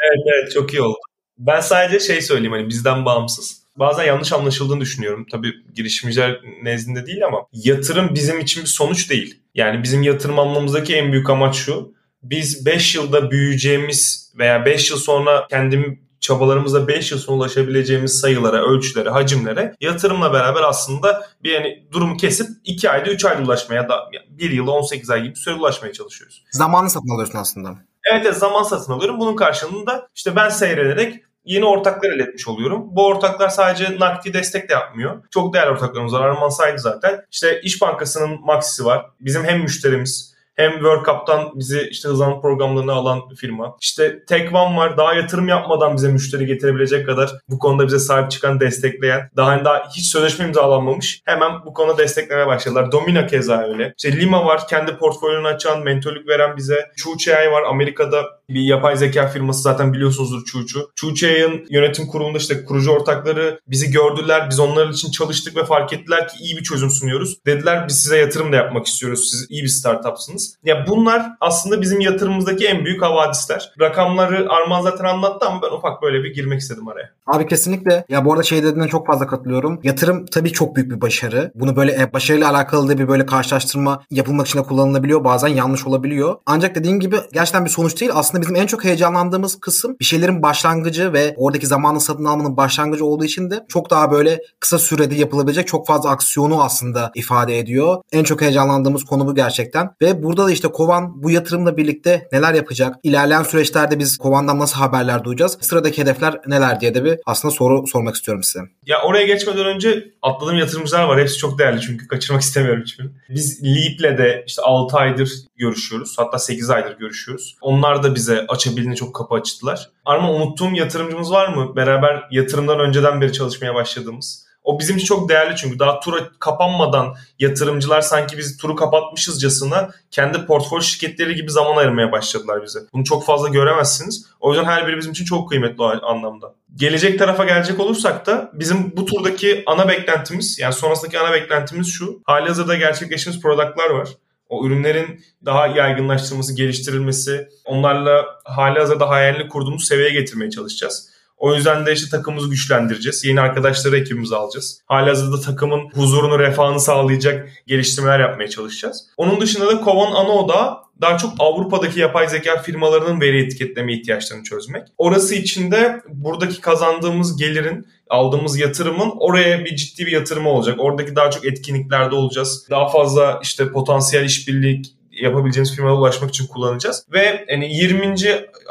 Evet 0.07 0.27
evet 0.35 0.53
çok 0.53 0.75
iyi 0.75 0.83
oldu. 0.83 0.99
Ben 1.39 1.61
sadece 1.61 2.01
şey 2.01 2.23
söyleyeyim 2.23 2.53
hani 2.53 2.69
bizden 2.69 3.05
bağımsız. 3.05 3.60
Bazen 3.81 4.05
yanlış 4.05 4.33
anlaşıldığını 4.33 4.81
düşünüyorum. 4.81 5.27
Tabii 5.31 5.53
girişimciler 5.75 6.41
nezdinde 6.63 7.07
değil 7.07 7.25
ama 7.27 7.39
yatırım 7.53 8.15
bizim 8.15 8.41
için 8.41 8.63
bir 8.63 8.69
sonuç 8.69 9.11
değil. 9.11 9.43
Yani 9.55 9.83
bizim 9.83 10.03
yatırım 10.03 10.39
almamızdaki 10.39 10.97
en 10.97 11.13
büyük 11.13 11.31
amaç 11.31 11.57
şu. 11.57 11.95
Biz 12.23 12.67
5 12.67 12.95
yılda 12.95 13.31
büyüyeceğimiz 13.31 14.33
veya 14.39 14.65
5 14.65 14.91
yıl 14.91 14.99
sonra 14.99 15.47
kendim 15.51 16.11
çabalarımızla 16.21 16.89
5 16.89 17.13
yıl 17.13 17.19
sonra 17.19 17.37
ulaşabileceğimiz 17.37 18.21
sayılara, 18.21 18.63
ölçülere, 18.63 19.11
hacimlere 19.11 19.75
yatırımla 19.81 20.33
beraber 20.33 20.63
aslında 20.63 21.27
bir 21.43 21.51
yani 21.51 21.87
durumu 21.93 22.17
kesip 22.17 22.47
2 22.65 22.91
ayda 22.91 23.11
3 23.11 23.25
ayda 23.25 23.43
ulaşmaya 23.43 23.89
da 23.89 24.11
1 24.29 24.51
yıl 24.51 24.67
18 24.67 25.11
ay 25.11 25.23
gibi 25.23 25.37
süre 25.37 25.55
ulaşmaya 25.55 25.93
çalışıyoruz. 25.93 26.45
Zamanı 26.51 26.91
satın 26.91 27.15
alıyorsun 27.15 27.39
aslında. 27.39 27.69
Evet, 28.13 28.23
evet 28.27 28.37
zaman 28.37 28.63
satın 28.63 28.93
alıyorum. 28.93 29.21
Bunun 29.21 29.37
karşılığında 29.37 30.09
işte 30.15 30.37
ben 30.37 30.49
seyrederek 30.49 31.30
yeni 31.45 31.65
ortaklar 31.65 32.11
elde 32.11 32.23
etmiş 32.23 32.49
oluyorum. 32.49 32.83
Bu 32.91 33.07
ortaklar 33.07 33.49
sadece 33.49 33.99
nakdi 33.99 34.35
destek 34.35 34.69
de 34.69 34.73
yapmıyor. 34.73 35.23
Çok 35.31 35.55
değerli 35.55 35.71
ortaklarımız 35.71 36.13
var. 36.13 36.21
Arman 36.21 36.49
sahibi 36.49 36.79
zaten. 36.79 37.25
İşte 37.31 37.61
İş 37.61 37.83
Bankası'nın 37.83 38.41
Maxisi 38.41 38.85
var. 38.85 39.07
Bizim 39.21 39.45
hem 39.45 39.61
müşterimiz 39.61 40.31
hem 40.61 40.73
World 40.73 41.05
Cup'tan 41.05 41.51
bizi 41.55 41.89
işte 41.91 42.09
hızlan 42.09 42.41
programlarına 42.41 42.93
alan 42.93 43.21
firma. 43.35 43.77
İşte 43.81 44.25
Tek 44.25 44.55
One 44.55 44.77
var. 44.77 44.97
Daha 44.97 45.15
yatırım 45.15 45.49
yapmadan 45.49 45.97
bize 45.97 46.09
müşteri 46.13 46.47
getirebilecek 46.47 47.07
kadar 47.07 47.31
bu 47.49 47.59
konuda 47.59 47.87
bize 47.87 47.99
sahip 47.99 48.31
çıkan, 48.31 48.61
destekleyen. 48.61 49.31
Daha 49.37 49.65
daha 49.65 49.83
hiç 49.97 50.07
sözleşme 50.07 50.45
imzalanmamış. 50.45 51.23
Hemen 51.25 51.53
bu 51.67 51.75
konuda 51.75 51.99
desteklemeye 51.99 52.47
başladılar. 52.47 52.93
Domina 52.93 53.27
keza 53.27 53.63
öyle. 53.63 53.95
İşte 53.97 54.21
Lima 54.21 54.45
var. 54.45 54.69
Kendi 54.69 54.97
portföyünü 54.97 55.47
açan, 55.47 55.83
mentörlük 55.83 56.29
veren 56.29 56.57
bize. 56.57 56.91
Chuchai 56.97 57.53
var. 57.53 57.63
Amerika'da 57.63 58.40
bir 58.55 58.61
yapay 58.61 58.97
zeka 58.97 59.29
firması 59.29 59.63
zaten 59.63 59.93
biliyorsunuzdur 59.93 60.45
Chuchu. 60.45 60.91
Chuchai'ın 60.97 61.67
yönetim 61.71 62.07
kurulunda 62.07 62.39
işte 62.39 62.65
kurucu 62.65 62.91
ortakları 62.91 63.61
bizi 63.67 63.91
gördüler. 63.91 64.47
Biz 64.51 64.61
onlar 64.61 64.89
için 64.89 65.11
çalıştık 65.11 65.57
ve 65.57 65.65
fark 65.65 65.93
ettiler 65.93 66.29
ki 66.29 66.35
iyi 66.41 66.57
bir 66.57 66.63
çözüm 66.63 66.91
sunuyoruz. 66.91 67.37
Dediler 67.47 67.89
biz 67.89 68.03
size 68.03 68.19
yatırım 68.19 68.53
da 68.53 68.57
yapmak 68.57 68.87
istiyoruz. 68.87 69.31
Siz 69.31 69.47
iyi 69.51 69.63
bir 69.63 69.69
startupsınız. 69.69 70.55
Ya 70.65 70.85
bunlar 70.89 71.27
aslında 71.41 71.81
bizim 71.81 72.01
yatırımımızdaki 72.01 72.67
en 72.67 72.85
büyük 72.85 73.03
havadisler. 73.03 73.73
Rakamları 73.81 74.47
Arman 74.51 74.83
zaten 74.83 75.05
anlattı 75.05 75.47
ama 75.47 75.63
ben 75.63 75.77
ufak 75.77 76.03
böyle 76.03 76.25
bir 76.25 76.35
girmek 76.35 76.61
istedim 76.61 76.89
araya. 76.89 77.11
Abi 77.27 77.47
kesinlikle. 77.47 78.05
Ya 78.09 78.25
bu 78.25 78.33
arada 78.33 78.43
şey 78.43 78.63
dediğine 78.63 78.89
çok 78.89 79.07
fazla 79.07 79.27
katılıyorum. 79.27 79.81
Yatırım 79.83 80.27
tabii 80.27 80.53
çok 80.53 80.77
büyük 80.77 80.91
bir 80.91 81.01
başarı. 81.01 81.53
Bunu 81.55 81.77
böyle 81.77 81.93
e, 81.93 82.13
başarıyla 82.13 82.51
alakalı 82.51 82.89
da 82.89 82.99
bir 82.99 83.09
böyle 83.09 83.27
karşılaştırma 83.27 84.03
yapılmak 84.11 84.47
için 84.47 84.59
de 84.59 84.63
kullanılabiliyor. 84.63 85.25
Bazen 85.25 85.49
yanlış 85.49 85.87
olabiliyor. 85.87 86.37
Ancak 86.47 86.75
dediğin 86.75 87.01
gibi 87.01 87.17
gerçekten 87.33 87.65
bir 87.65 87.71
sonuç 87.71 88.01
değil. 88.01 88.13
Aslında 88.15 88.40
bizim 88.41 88.57
en 88.57 88.67
çok 88.67 88.85
heyecanlandığımız 88.85 89.61
kısım 89.61 89.97
bir 90.01 90.05
şeylerin 90.05 90.43
başlangıcı 90.43 91.13
ve 91.13 91.35
oradaki 91.37 91.67
zamanı 91.67 92.01
satın 92.01 92.25
almanın 92.25 92.57
başlangıcı 92.57 93.05
olduğu 93.05 93.25
için 93.25 93.51
de 93.51 93.65
çok 93.69 93.91
daha 93.91 94.13
böyle 94.13 94.43
kısa 94.61 94.79
sürede 94.79 95.15
yapılabilecek 95.15 95.67
çok 95.67 95.87
fazla 95.87 96.11
aksiyonu 96.11 96.63
aslında 96.63 97.13
ifade 97.15 97.59
ediyor. 97.59 98.03
En 98.13 98.25
çok 98.25 98.43
heyecanlandığımız 98.43 99.05
konu 99.05 99.27
bu 99.27 99.35
gerçekten. 99.35 99.91
Ve 100.03 100.23
burada 100.23 100.47
da 100.47 100.51
işte 100.51 100.69
Kovan 100.69 101.23
bu 101.23 101.31
yatırımla 101.31 101.77
birlikte 101.77 102.29
neler 102.33 102.55
yapacak? 102.55 102.97
İlerleyen 103.03 103.43
süreçlerde 103.43 103.99
biz 103.99 104.19
Kovan'dan 104.19 104.59
nasıl 104.59 104.77
haberler 104.77 105.25
duyacağız? 105.25 105.59
Sıradaki 105.61 106.03
hedefler 106.03 106.41
neler 106.47 106.81
diye 106.81 106.95
de 106.95 107.05
bir 107.05 107.19
aslında 107.27 107.55
soru 107.55 107.87
sormak 107.87 108.15
istiyorum 108.15 108.43
size. 108.43 108.61
Ya 108.87 109.03
oraya 109.03 109.27
geçmeden 109.27 109.67
önce 109.67 110.11
atladığım 110.23 110.57
yatırımcılar 110.57 111.05
var. 111.05 111.21
Hepsi 111.21 111.37
çok 111.37 111.59
değerli 111.59 111.81
çünkü 111.81 112.09
kaçırmak 112.09 112.43
istemiyorum 112.43 112.83
hiçbirini. 112.83 113.13
Biz 113.29 113.65
Leap'le 113.65 114.19
de 114.19 114.45
işte 114.47 114.63
6 114.63 114.97
aydır 114.97 115.31
görüşüyoruz. 115.57 116.15
Hatta 116.19 116.39
8 116.39 116.71
aydır 116.71 116.99
görüşüyoruz. 116.99 117.57
Onlar 117.61 118.03
da 118.03 118.15
bize 118.15 118.30
açabildiğine 118.39 118.97
çok 118.97 119.15
kapı 119.15 119.35
açtılar. 119.35 119.91
Ama 120.05 120.33
unuttuğum 120.33 120.75
yatırımcımız 120.75 121.33
var 121.33 121.49
mı? 121.49 121.77
Beraber 121.77 122.29
yatırımdan 122.31 122.81
önceden 122.81 123.21
beri 123.21 123.33
çalışmaya 123.33 123.75
başladığımız. 123.75 124.51
O 124.65 124.79
bizim 124.79 124.97
için 124.97 125.07
çok 125.07 125.29
değerli 125.29 125.57
çünkü 125.57 125.79
daha 125.79 126.01
tura 126.01 126.17
kapanmadan 126.39 127.15
yatırımcılar 127.39 128.01
sanki 128.01 128.39
biz 128.39 128.57
turu 128.57 128.77
kapatmışızcasına 128.77 129.91
kendi 130.11 130.47
portföy 130.47 130.81
şirketleri 130.81 131.35
gibi 131.35 131.51
zaman 131.51 131.77
ayırmaya 131.77 132.13
başladılar 132.13 132.63
bize. 132.65 132.79
Bunu 132.93 133.05
çok 133.05 133.25
fazla 133.25 133.49
göremezsiniz. 133.49 134.27
O 134.41 134.53
yüzden 134.53 134.67
her 134.67 134.87
biri 134.87 134.97
bizim 134.97 135.13
için 135.13 135.25
çok 135.25 135.49
kıymetli 135.49 135.83
o 135.83 136.07
anlamda. 136.07 136.55
Gelecek 136.77 137.19
tarafa 137.19 137.45
gelecek 137.45 137.81
olursak 137.81 138.27
da 138.27 138.51
bizim 138.53 138.97
bu 138.97 139.05
turdaki 139.05 139.63
ana 139.67 139.89
beklentimiz 139.89 140.59
yani 140.59 140.73
sonrasındaki 140.73 141.19
ana 141.19 141.33
beklentimiz 141.33 141.89
şu. 141.93 142.21
Hali 142.25 142.49
hazırda 142.49 142.75
gerçekleştiğimiz 142.75 143.43
productlar 143.43 143.91
var. 143.91 144.09
O 144.51 144.67
ürünlerin 144.67 145.21
daha 145.45 145.67
yaygınlaştırılması, 145.67 146.57
geliştirilmesi, 146.57 147.49
onlarla 147.65 148.27
hali 148.45 148.79
hazırda 148.79 149.09
hayalini 149.09 149.49
kurduğumuz 149.49 149.85
seviyeye 149.87 150.13
getirmeye 150.13 150.51
çalışacağız. 150.51 151.10
O 151.41 151.55
yüzden 151.55 151.87
de 151.87 151.93
işte 151.93 152.11
takımımızı 152.11 152.51
güçlendireceğiz. 152.51 153.25
Yeni 153.25 153.41
arkadaşları 153.41 153.97
ekibimize 153.97 154.37
alacağız. 154.37 154.81
Halihazırda 154.87 155.41
takımın 155.41 155.91
huzurunu, 155.95 156.39
refahını 156.39 156.81
sağlayacak 156.81 157.49
geliştirmeler 157.67 158.21
yapmaya 158.21 158.49
çalışacağız. 158.49 159.07
Onun 159.17 159.41
dışında 159.41 159.67
da 159.67 159.81
Kovan 159.81 160.13
Ano'da 160.13 160.83
daha 161.01 161.19
çok 161.19 161.33
Avrupa'daki 161.39 162.01
yapay 162.01 162.29
zeka 162.29 162.63
firmalarının 162.63 163.21
veri 163.21 163.43
etiketleme 163.45 163.95
ihtiyaçlarını 163.95 164.45
çözmek. 164.45 164.83
Orası 164.99 165.35
için 165.35 165.71
de 165.71 166.03
buradaki 166.09 166.61
kazandığımız 166.61 167.37
gelirin 167.37 167.87
aldığımız 168.11 168.59
yatırımın 168.59 169.13
oraya 169.19 169.65
bir 169.65 169.77
ciddi 169.77 170.07
bir 170.07 170.13
yatırım 170.13 170.47
olacak. 170.47 170.77
Oradaki 170.79 171.17
daha 171.17 171.31
çok 171.31 171.45
etkinliklerde 171.45 172.15
olacağız. 172.15 172.67
Daha 172.71 172.89
fazla 172.89 173.41
işte 173.43 173.73
potansiyel 173.73 174.25
işbirlik 174.25 174.95
yapabileceğimiz 175.23 175.77
firmalara 175.77 176.01
ulaşmak 176.01 176.31
için 176.31 176.47
kullanacağız. 176.47 177.07
Ve 177.13 177.47
yani 177.49 177.75
20. 177.75 178.15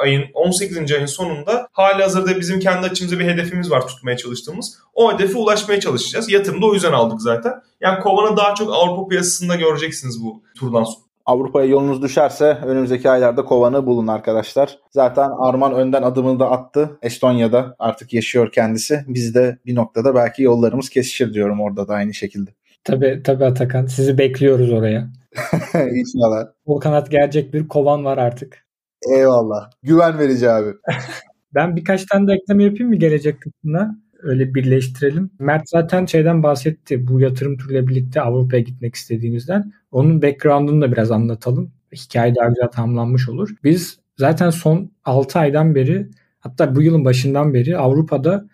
ayın 0.03 0.23
18. 0.33 0.91
ayın 0.91 1.05
sonunda 1.05 1.67
hali 1.71 2.03
hazırda 2.03 2.39
bizim 2.39 2.59
kendi 2.59 2.87
açımızda 2.87 3.19
bir 3.19 3.25
hedefimiz 3.25 3.71
var 3.71 3.87
tutmaya 3.87 4.17
çalıştığımız. 4.17 4.77
O 4.93 5.13
hedefe 5.13 5.37
ulaşmaya 5.37 5.79
çalışacağız. 5.79 6.31
Yatırımı 6.31 6.61
da 6.61 6.65
o 6.65 6.73
yüzden 6.73 6.91
aldık 6.91 7.21
zaten. 7.21 7.53
Yani 7.81 7.99
Kovan'ı 7.99 8.37
daha 8.37 8.55
çok 8.55 8.73
Avrupa 8.73 9.07
piyasasında 9.07 9.55
göreceksiniz 9.55 10.23
bu 10.23 10.43
turdan 10.59 10.83
sonra. 10.83 11.09
Avrupa'ya 11.29 11.65
yolunuz 11.65 12.01
düşerse 12.01 12.57
önümüzdeki 12.65 13.09
aylarda 13.09 13.45
kovanı 13.45 13.85
bulun 13.85 14.07
arkadaşlar. 14.07 14.77
Zaten 14.91 15.29
Arman 15.37 15.73
önden 15.73 16.03
adımını 16.03 16.39
da 16.39 16.51
attı. 16.51 16.97
Estonya'da 17.01 17.75
artık 17.79 18.13
yaşıyor 18.13 18.51
kendisi. 18.51 19.05
Biz 19.07 19.35
de 19.35 19.57
bir 19.65 19.75
noktada 19.75 20.15
belki 20.15 20.43
yollarımız 20.43 20.89
kesişir 20.89 21.33
diyorum 21.33 21.61
orada 21.61 21.87
da 21.87 21.93
aynı 21.93 22.13
şekilde. 22.13 22.51
Tabii 22.83 23.21
tabii 23.23 23.45
Atakan. 23.45 23.85
Sizi 23.85 24.17
bekliyoruz 24.17 24.71
oraya. 24.71 25.09
İnşallah. 25.73 26.47
O 26.65 26.79
kanat 26.79 27.11
gelecek 27.11 27.53
bir 27.53 27.67
kovan 27.67 28.05
var 28.05 28.17
artık. 28.17 28.65
Eyvallah. 29.15 29.71
Güven 29.83 30.19
verici 30.19 30.49
abi. 30.49 30.69
ben 31.55 31.75
birkaç 31.75 32.05
tane 32.05 32.27
de 32.27 32.33
ekleme 32.33 32.63
yapayım 32.63 32.89
mı 32.89 32.95
gelecek 32.95 33.41
kısmına? 33.41 33.95
Öyle 34.23 34.53
birleştirelim. 34.53 35.31
Mert 35.39 35.69
zaten 35.69 36.05
şeyden 36.05 36.43
bahsetti. 36.43 37.07
Bu 37.07 37.19
yatırım 37.19 37.57
türüyle 37.57 37.87
birlikte 37.87 38.21
Avrupa'ya 38.21 38.61
gitmek 38.61 38.95
istediğimizden. 38.95 39.73
Onun 39.91 40.21
background'unu 40.21 40.81
da 40.81 40.91
biraz 40.91 41.11
anlatalım. 41.11 41.71
Hikaye 41.95 42.35
daha 42.35 42.47
güzel 42.47 42.67
tamamlanmış 42.67 43.29
olur. 43.29 43.49
Biz 43.63 43.99
zaten 44.17 44.49
son 44.49 44.91
6 45.05 45.39
aydan 45.39 45.75
beri 45.75 46.07
hatta 46.39 46.75
bu 46.75 46.81
yılın 46.81 47.05
başından 47.05 47.53
beri 47.53 47.77
Avrupa'da 47.77 48.45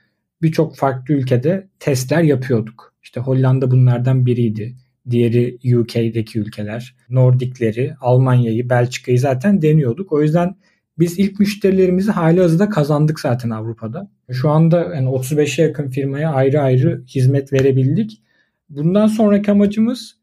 birçok 0.41 0.75
farklı 0.75 1.13
ülkede 1.13 1.67
testler 1.79 2.23
yapıyorduk. 2.23 2.93
İşte 3.03 3.19
Hollanda 3.19 3.71
bunlardan 3.71 4.25
biriydi. 4.25 4.75
Diğeri 5.09 5.57
UK'deki 5.77 6.39
ülkeler. 6.39 6.95
Nordikleri, 7.09 7.93
Almanya'yı, 8.01 8.69
Belçika'yı 8.69 9.19
zaten 9.19 9.61
deniyorduk. 9.61 10.11
O 10.11 10.21
yüzden 10.21 10.55
biz 10.99 11.19
ilk 11.19 11.39
müşterilerimizi 11.39 12.11
hali 12.11 12.41
hazırda 12.41 12.69
kazandık 12.69 13.19
zaten 13.19 13.49
Avrupa'da. 13.49 14.11
Şu 14.31 14.49
anda 14.49 14.79
yani 14.95 15.09
35'e 15.09 15.63
yakın 15.63 15.89
firmaya 15.89 16.31
ayrı 16.31 16.61
ayrı 16.61 17.03
hizmet 17.07 17.53
verebildik. 17.53 18.21
Bundan 18.69 19.07
sonraki 19.07 19.51
amacımız 19.51 20.15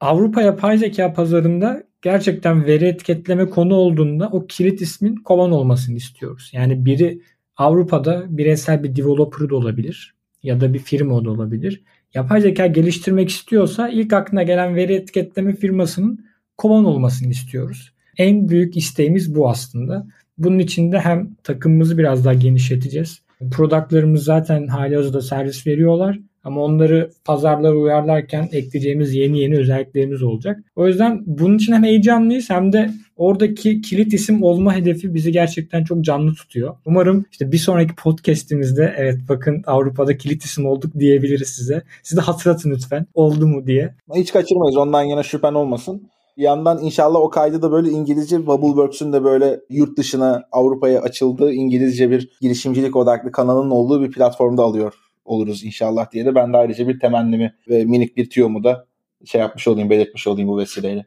Avrupa 0.00 0.42
yapay 0.42 0.78
zeka 0.78 1.12
pazarında 1.12 1.82
gerçekten 2.02 2.66
veri 2.66 2.84
etiketleme 2.84 3.50
konu 3.50 3.74
olduğunda 3.74 4.28
o 4.28 4.46
kilit 4.46 4.80
ismin 4.82 5.16
Kovan 5.16 5.52
olmasını 5.52 5.96
istiyoruz. 5.96 6.50
Yani 6.52 6.86
biri 6.86 7.20
Avrupa'da 7.56 8.24
bireysel 8.28 8.82
bir 8.82 8.96
developer 8.96 9.48
da 9.48 9.56
olabilir 9.56 10.14
ya 10.42 10.60
da 10.60 10.74
bir 10.74 10.78
firma 10.78 11.24
da 11.24 11.30
olabilir. 11.30 11.82
Yapay 12.14 12.40
zeka 12.40 12.66
geliştirmek 12.66 13.28
istiyorsa 13.28 13.88
ilk 13.88 14.12
aklına 14.12 14.42
gelen 14.42 14.74
veri 14.74 14.94
etiketleme 14.94 15.54
firmasının 15.54 16.24
Kovan 16.58 16.84
olmasını 16.84 17.30
istiyoruz. 17.30 17.92
En 18.18 18.48
büyük 18.48 18.76
isteğimiz 18.76 19.34
bu 19.34 19.50
aslında. 19.50 20.06
Bunun 20.38 20.58
için 20.58 20.92
de 20.92 20.98
hem 21.00 21.34
takımımızı 21.44 21.98
biraz 21.98 22.24
daha 22.24 22.34
genişleteceğiz. 22.34 23.22
Productlarımız 23.52 24.24
zaten 24.24 24.66
hali 24.66 24.96
hazırda 24.96 25.20
servis 25.20 25.66
veriyorlar. 25.66 26.18
Ama 26.44 26.60
onları 26.60 27.10
pazarlara 27.24 27.76
uyarlarken 27.76 28.48
ekleyeceğimiz 28.52 29.14
yeni 29.14 29.38
yeni 29.38 29.58
özelliklerimiz 29.58 30.22
olacak. 30.22 30.64
O 30.76 30.88
yüzden 30.88 31.22
bunun 31.26 31.56
için 31.56 31.72
hem 31.72 31.84
heyecanlıyız 31.84 32.50
hem 32.50 32.72
de 32.72 32.90
oradaki 33.22 33.80
kilit 33.80 34.14
isim 34.14 34.42
olma 34.42 34.74
hedefi 34.76 35.14
bizi 35.14 35.32
gerçekten 35.32 35.84
çok 35.84 36.00
canlı 36.04 36.34
tutuyor. 36.34 36.76
Umarım 36.86 37.24
işte 37.30 37.52
bir 37.52 37.58
sonraki 37.58 37.94
podcast'imizde 37.94 38.94
evet 38.96 39.18
bakın 39.28 39.62
Avrupa'da 39.66 40.16
kilit 40.16 40.44
isim 40.44 40.66
olduk 40.66 40.98
diyebiliriz 40.98 41.48
size. 41.48 41.82
Siz 42.02 42.18
de 42.18 42.20
hatırlatın 42.20 42.70
lütfen 42.70 43.06
oldu 43.14 43.46
mu 43.46 43.66
diye. 43.66 43.94
Hiç 44.14 44.32
kaçırmayız 44.32 44.76
ondan 44.76 45.02
yana 45.02 45.22
şüphen 45.22 45.54
olmasın. 45.54 46.08
Bir 46.36 46.42
yandan 46.42 46.82
inşallah 46.82 47.20
o 47.20 47.30
kaydı 47.30 47.62
da 47.62 47.72
böyle 47.72 47.90
İngilizce 47.90 48.46
Bubbleworks'ün 48.46 49.12
de 49.12 49.24
böyle 49.24 49.60
yurt 49.70 49.98
dışına 49.98 50.44
Avrupa'ya 50.52 51.00
açıldığı 51.00 51.52
İngilizce 51.52 52.10
bir 52.10 52.30
girişimcilik 52.40 52.96
odaklı 52.96 53.32
kanalın 53.32 53.70
olduğu 53.70 54.02
bir 54.02 54.10
platformda 54.10 54.62
alıyor 54.62 54.94
oluruz 55.24 55.64
inşallah 55.64 56.12
diye 56.12 56.24
de 56.24 56.34
ben 56.34 56.52
de 56.52 56.56
ayrıca 56.56 56.88
bir 56.88 57.00
temennimi 57.00 57.54
ve 57.68 57.84
minik 57.84 58.16
bir 58.16 58.30
tüyomu 58.30 58.64
da 58.64 58.86
şey 59.24 59.40
yapmış 59.40 59.68
olayım, 59.68 59.90
belirtmiş 59.90 60.26
olayım 60.26 60.48
bu 60.48 60.58
vesileyle. 60.58 61.06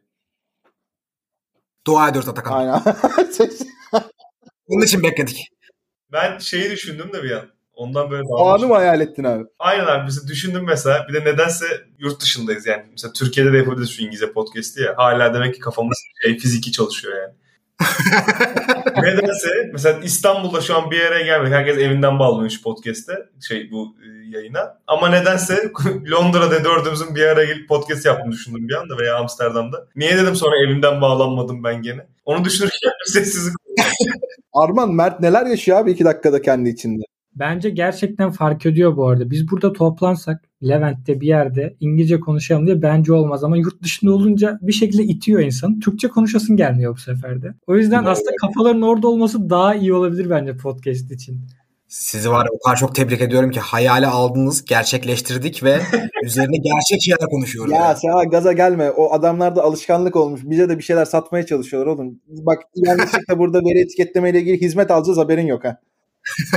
Dua 1.87 2.09
ediyoruz 2.09 2.29
Atakan. 2.29 2.53
Aynen. 2.53 2.81
Bunun 4.69 4.85
için 4.85 5.03
bekledik. 5.03 5.47
Ben 6.11 6.37
şeyi 6.37 6.71
düşündüm 6.71 7.13
de 7.13 7.23
bir 7.23 7.31
an. 7.31 7.55
Ondan 7.73 8.11
böyle 8.11 8.23
o 8.27 8.47
anı 8.49 8.67
mı 8.67 8.73
hayal 8.73 9.01
ettin 9.01 9.23
abi? 9.23 9.43
Aynen 9.59 9.85
abi. 9.85 10.03
Mesela 10.03 10.27
düşündüm 10.27 10.63
mesela. 10.65 11.05
Bir 11.09 11.13
de 11.13 11.19
nedense 11.25 11.65
yurt 11.99 12.21
dışındayız 12.21 12.65
yani. 12.65 12.83
Mesela 12.91 13.13
Türkiye'de 13.13 13.53
de 13.53 13.57
yapabiliriz 13.57 13.89
şu 13.89 14.01
İngilizce 14.03 14.31
podcast'i 14.31 14.81
ya. 14.81 14.93
Hala 14.97 15.33
demek 15.33 15.53
ki 15.53 15.59
kafamız 15.59 15.97
şey, 16.23 16.37
fiziki 16.37 16.71
çalışıyor 16.71 17.13
yani. 17.21 17.33
Nedense 19.05 19.69
mesela 19.73 19.99
İstanbul'da 20.03 20.61
şu 20.61 20.77
an 20.77 20.91
bir 20.91 20.97
yere 20.97 21.23
gelmedik. 21.23 21.53
Herkes 21.53 21.77
evinden 21.77 22.19
bağlanıyor 22.19 22.59
podcast'te. 22.63 23.13
Şey 23.47 23.71
bu 23.71 23.95
e, 24.03 24.24
yayına. 24.31 24.77
Ama 24.87 25.09
nedense 25.09 25.71
Londra'da 26.11 26.63
dördümüzün 26.63 27.15
bir 27.15 27.23
araya 27.23 27.45
gelip 27.45 27.69
podcast 27.69 28.05
yaptığını 28.05 28.31
düşündüm 28.31 28.67
bir 28.67 28.73
anda 28.73 28.97
veya 28.97 29.17
Amsterdam'da. 29.17 29.87
Niye 29.95 30.17
dedim 30.17 30.35
sonra 30.35 30.55
evimden 30.67 31.01
bağlanmadım 31.01 31.63
ben 31.63 31.81
gene. 31.81 32.07
Onu 32.25 32.45
düşünürken 32.45 32.91
sessizlik 33.05 33.55
Arman 34.53 34.93
Mert 34.93 35.19
neler 35.19 35.45
yaşıyor 35.45 35.77
abi 35.77 35.91
iki 35.91 36.05
dakikada 36.05 36.41
kendi 36.41 36.69
içinde? 36.69 37.03
Bence 37.35 37.69
gerçekten 37.69 38.31
fark 38.31 38.65
ediyor 38.65 38.97
bu 38.97 39.07
arada. 39.07 39.31
Biz 39.31 39.51
burada 39.51 39.73
toplansak 39.73 40.43
Levent'te 40.63 41.21
bir 41.21 41.27
yerde 41.27 41.75
İngilizce 41.79 42.19
konuşalım 42.19 42.65
diye 42.65 42.81
bence 42.81 43.13
olmaz 43.13 43.43
ama 43.43 43.57
yurt 43.57 43.83
dışında 43.83 44.13
olunca 44.13 44.59
bir 44.61 44.71
şekilde 44.71 45.03
itiyor 45.03 45.39
insan. 45.39 45.79
Türkçe 45.79 46.07
konuşasın 46.07 46.57
gelmiyor 46.57 46.93
bu 46.93 46.99
sefer 46.99 47.41
de. 47.41 47.53
O 47.67 47.75
yüzden 47.75 48.03
aslında 48.03 48.31
kafaların 48.41 48.81
orada 48.81 49.07
olması 49.07 49.49
daha 49.49 49.75
iyi 49.75 49.93
olabilir 49.93 50.29
bence 50.29 50.57
podcast 50.57 51.11
için. 51.11 51.41
Sizi 51.87 52.31
var 52.31 52.47
o 52.51 52.59
kadar 52.59 52.75
çok 52.75 52.95
tebrik 52.95 53.21
ediyorum 53.21 53.51
ki 53.51 53.59
hayali 53.59 54.07
aldınız, 54.07 54.65
gerçekleştirdik 54.65 55.63
ve 55.63 55.79
üzerine 56.23 56.57
gerçek 56.57 57.01
şeyler 57.01 57.29
konuşuyoruz. 57.29 57.71
Ya 57.71 57.77
yani. 57.77 57.97
sen 57.97 58.29
gaza 58.29 58.53
gelme. 58.53 58.91
O 58.91 59.13
adamlarda 59.13 59.63
alışkanlık 59.63 60.15
olmuş. 60.15 60.41
Bize 60.43 60.69
de 60.69 60.77
bir 60.77 60.83
şeyler 60.83 61.05
satmaya 61.05 61.45
çalışıyorlar 61.45 61.91
oğlum. 61.91 62.19
Bak 62.27 62.63
yanlışlıkla 62.75 63.39
burada 63.39 63.59
veri 63.59 63.79
etiketlemeyle 63.79 64.39
ile 64.39 64.45
ilgili 64.45 64.65
hizmet 64.65 64.91
alacağız 64.91 65.17
haberin 65.17 65.47
yok 65.47 65.63
ha. 65.63 65.77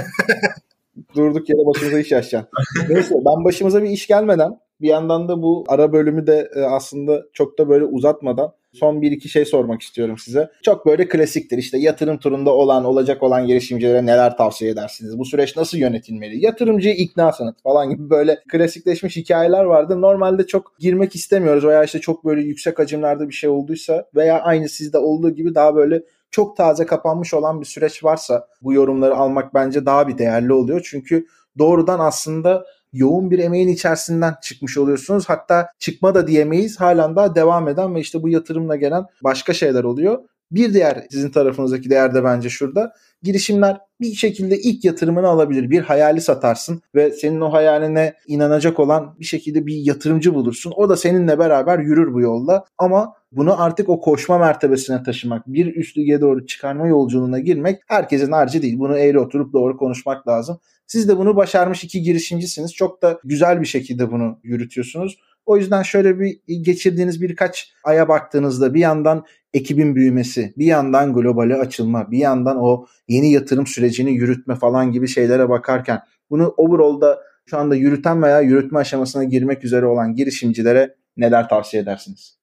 Durduk 1.17 1.49
yere 1.49 1.67
başımıza 1.67 1.99
iş 1.99 2.13
açacaksın. 2.13 2.51
Neyse 2.89 3.15
ben 3.15 3.45
başımıza 3.45 3.83
bir 3.83 3.91
iş 3.91 4.07
gelmeden 4.07 4.59
bir 4.81 4.89
yandan 4.89 5.29
da 5.29 5.43
bu 5.43 5.65
ara 5.69 5.93
bölümü 5.93 6.27
de 6.27 6.51
e, 6.55 6.61
aslında 6.61 7.23
çok 7.33 7.59
da 7.59 7.69
böyle 7.69 7.85
uzatmadan 7.85 8.53
son 8.73 9.03
bir 9.03 9.13
iki 9.13 9.29
şey 9.29 9.45
sormak 9.45 9.83
istiyorum 9.83 10.19
size. 10.19 10.51
Çok 10.63 10.87
böyle 10.87 11.09
klasiktir. 11.09 11.59
İşte 11.59 11.79
yatırım 11.79 12.19
turunda 12.19 12.55
olan, 12.55 12.85
olacak 12.85 13.23
olan 13.23 13.47
girişimcilere 13.47 14.07
neler 14.07 14.37
tavsiye 14.37 14.71
edersiniz? 14.71 15.19
Bu 15.19 15.25
süreç 15.25 15.57
nasıl 15.57 15.79
yönetilmeli? 15.79 16.45
Yatırımcıya 16.45 16.95
ikna 16.95 17.33
sanat 17.33 17.63
falan 17.63 17.91
gibi 17.91 18.11
böyle 18.11 18.43
klasikleşmiş 18.49 19.17
hikayeler 19.17 19.65
vardı. 19.65 20.01
Normalde 20.01 20.47
çok 20.47 20.79
girmek 20.79 21.15
istemiyoruz 21.15 21.65
veya 21.65 21.85
işte 21.85 22.01
çok 22.01 22.25
böyle 22.25 22.43
yüksek 22.43 22.79
hacimlerde 22.79 23.29
bir 23.29 23.35
şey 23.35 23.51
olduysa 23.51 24.05
veya 24.15 24.41
aynı 24.41 24.69
sizde 24.69 24.99
olduğu 24.99 25.31
gibi 25.31 25.55
daha 25.55 25.75
böyle 25.75 26.03
çok 26.31 26.57
taze 26.57 26.87
kapanmış 26.87 27.35
olan 27.35 27.61
bir 27.61 27.67
süreç 27.67 28.05
varsa 28.05 28.47
bu 28.63 28.73
yorumları 28.73 29.17
almak 29.17 29.55
bence 29.55 29.87
daha 29.87 30.09
bir 30.09 30.19
değerli 30.19 30.53
oluyor. 30.53 30.87
Çünkü 30.91 31.27
doğrudan 31.59 31.99
aslında 32.01 32.65
yoğun 32.93 33.31
bir 33.31 33.39
emeğin 33.39 33.69
içerisinden 33.69 34.35
çıkmış 34.43 34.79
oluyorsunuz. 34.79 35.29
Hatta 35.29 35.69
çıkma 35.79 36.15
da 36.15 36.27
diyemeyiz. 36.27 36.81
Halen 36.81 37.17
daha 37.17 37.35
devam 37.35 37.69
eden 37.69 37.95
ve 37.95 38.01
işte 38.01 38.23
bu 38.23 38.29
yatırımla 38.29 38.77
gelen 38.77 39.05
başka 39.25 39.53
şeyler 39.53 39.85
oluyor. 39.85 40.19
Bir 40.51 40.75
diğer 40.75 41.07
sizin 41.11 41.31
tarafınızdaki 41.31 41.91
değer 41.91 42.15
de 42.15 42.25
bence 42.25 42.49
şurada. 42.49 42.93
Girişimler 43.23 43.79
bir 44.01 44.15
şekilde 44.15 44.59
ilk 44.59 44.85
yatırımını 44.85 45.29
alabilir. 45.29 45.71
Bir 45.71 45.83
hayali 45.83 46.21
satarsın 46.21 46.83
ve 46.95 47.11
senin 47.11 47.41
o 47.41 47.53
hayaline 47.53 48.15
inanacak 48.27 48.81
olan 48.81 49.17
bir 49.21 49.25
şekilde 49.25 49.67
bir 49.67 49.75
yatırımcı 49.75 50.35
bulursun. 50.35 50.73
O 50.77 50.89
da 50.89 50.97
seninle 50.97 51.39
beraber 51.39 51.79
yürür 51.79 52.15
bu 52.15 52.21
yolda. 52.21 52.65
Ama 52.79 53.13
bunu 53.33 53.63
artık 53.63 53.89
o 53.89 54.01
koşma 54.01 54.39
mertebesine 54.39 55.03
taşımak, 55.03 55.47
bir 55.47 55.77
üst 55.77 55.99
lige 55.99 56.21
doğru 56.21 56.47
çıkarma 56.47 56.87
yolculuğuna 56.87 57.39
girmek 57.39 57.83
herkesin 57.87 58.33
harcı 58.33 58.63
değil. 58.63 58.79
Bunu 58.79 58.99
eğri 58.99 59.19
oturup 59.19 59.53
doğru 59.53 59.77
konuşmak 59.77 60.29
lazım. 60.29 60.61
Siz 60.87 61.09
de 61.09 61.19
bunu 61.19 61.37
başarmış 61.37 61.85
iki 61.85 62.03
girişimcisiniz. 62.03 62.75
Çok 62.75 63.03
da 63.03 63.21
güzel 63.25 63.61
bir 63.61 63.67
şekilde 63.67 64.11
bunu 64.11 64.39
yürütüyorsunuz. 64.43 65.19
O 65.47 65.57
yüzden 65.57 65.83
şöyle 65.83 66.21
bir 66.21 66.41
geçirdiğiniz 66.63 67.23
birkaç 67.23 67.73
aya 67.85 68.09
baktığınızda 68.09 68.75
bir 68.75 68.81
yandan 68.81 69.25
ekibin 69.53 69.95
büyümesi, 69.95 70.53
bir 70.59 70.67
yandan 70.67 71.15
globale 71.15 71.55
açılma, 71.55 72.11
bir 72.11 72.19
yandan 72.19 72.57
o 72.61 72.87
yeni 73.09 73.33
yatırım 73.33 73.67
sürecini 73.67 74.13
yürütme 74.13 74.55
falan 74.55 74.93
gibi 74.93 75.09
şeylere 75.09 75.49
bakarken 75.49 76.01
bunu 76.31 76.55
overall'da 76.57 77.19
şu 77.47 77.59
anda 77.59 77.75
yürüten 77.75 78.23
veya 78.23 78.41
yürütme 78.41 78.79
aşamasına 78.79 79.25
girmek 79.25 79.65
üzere 79.65 79.87
olan 79.87 80.15
girişimcilere 80.15 80.95
neler 81.17 81.49
tavsiye 81.49 81.83
edersiniz? 81.83 82.38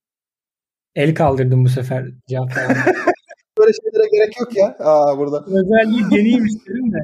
El 0.95 1.15
kaldırdım 1.15 1.65
bu 1.65 1.69
sefer 1.69 2.05
cevap 2.27 2.49
Böyle 3.59 3.71
şeylere 3.73 4.09
gerek 4.11 4.39
yok 4.39 4.57
ya 4.57 4.75
Aa, 4.79 5.17
burada. 5.17 5.45
Özelliği 5.45 6.03
deneyim 6.11 6.45
istedim 6.45 6.91
de. 6.93 6.97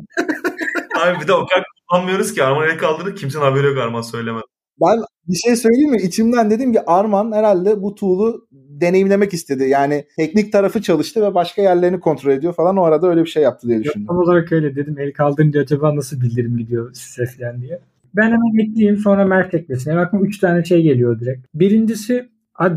Abi 1.01 1.21
bir 1.21 1.27
de 1.27 1.33
o 1.33 1.45
kadar 1.45 1.63
kullanmıyoruz 1.89 2.33
ki 2.33 2.43
Arman 2.43 2.69
el 2.69 2.77
kaldırdı 2.77 3.15
kimsenin 3.15 3.43
haberi 3.43 3.67
yok 3.67 3.77
Arman 3.77 4.01
söylemedi. 4.01 4.43
Ben 4.81 4.99
bir 5.27 5.35
şey 5.35 5.55
söyleyeyim 5.55 5.91
mi? 5.91 5.97
İçimden 5.97 6.49
dedim 6.51 6.73
ki 6.73 6.81
Arman 6.85 7.31
herhalde 7.31 7.81
bu 7.81 7.95
tool'u 7.95 8.47
deneyimlemek 8.51 9.33
istedi. 9.33 9.63
Yani 9.63 10.05
teknik 10.17 10.51
tarafı 10.51 10.81
çalıştı 10.81 11.21
ve 11.21 11.35
başka 11.35 11.61
yerlerini 11.61 11.99
kontrol 11.99 12.31
ediyor 12.31 12.53
falan. 12.53 12.77
O 12.77 12.83
arada 12.83 13.07
öyle 13.07 13.21
bir 13.21 13.29
şey 13.29 13.43
yaptı 13.43 13.67
diye 13.67 13.83
düşündüm. 13.83 14.07
Tam 14.07 14.17
olarak 14.17 14.51
öyle 14.51 14.75
dedim. 14.75 14.99
El 14.99 15.13
kaldırınca 15.13 15.61
acaba 15.61 15.95
nasıl 15.95 16.21
bildirim 16.21 16.57
gidiyor 16.57 16.93
size 16.93 17.25
falan 17.25 17.61
diye. 17.61 17.79
Ben 18.15 18.23
hemen 18.25 18.69
ekleyeyim 18.69 18.97
sonra 18.97 19.25
Mert 19.25 19.53
eklesin. 19.53 19.91
Yani 19.91 20.01
aklıma 20.01 20.25
3 20.25 20.39
tane 20.39 20.63
şey 20.63 20.81
geliyor 20.81 21.19
direkt. 21.19 21.47
Birincisi 21.53 22.29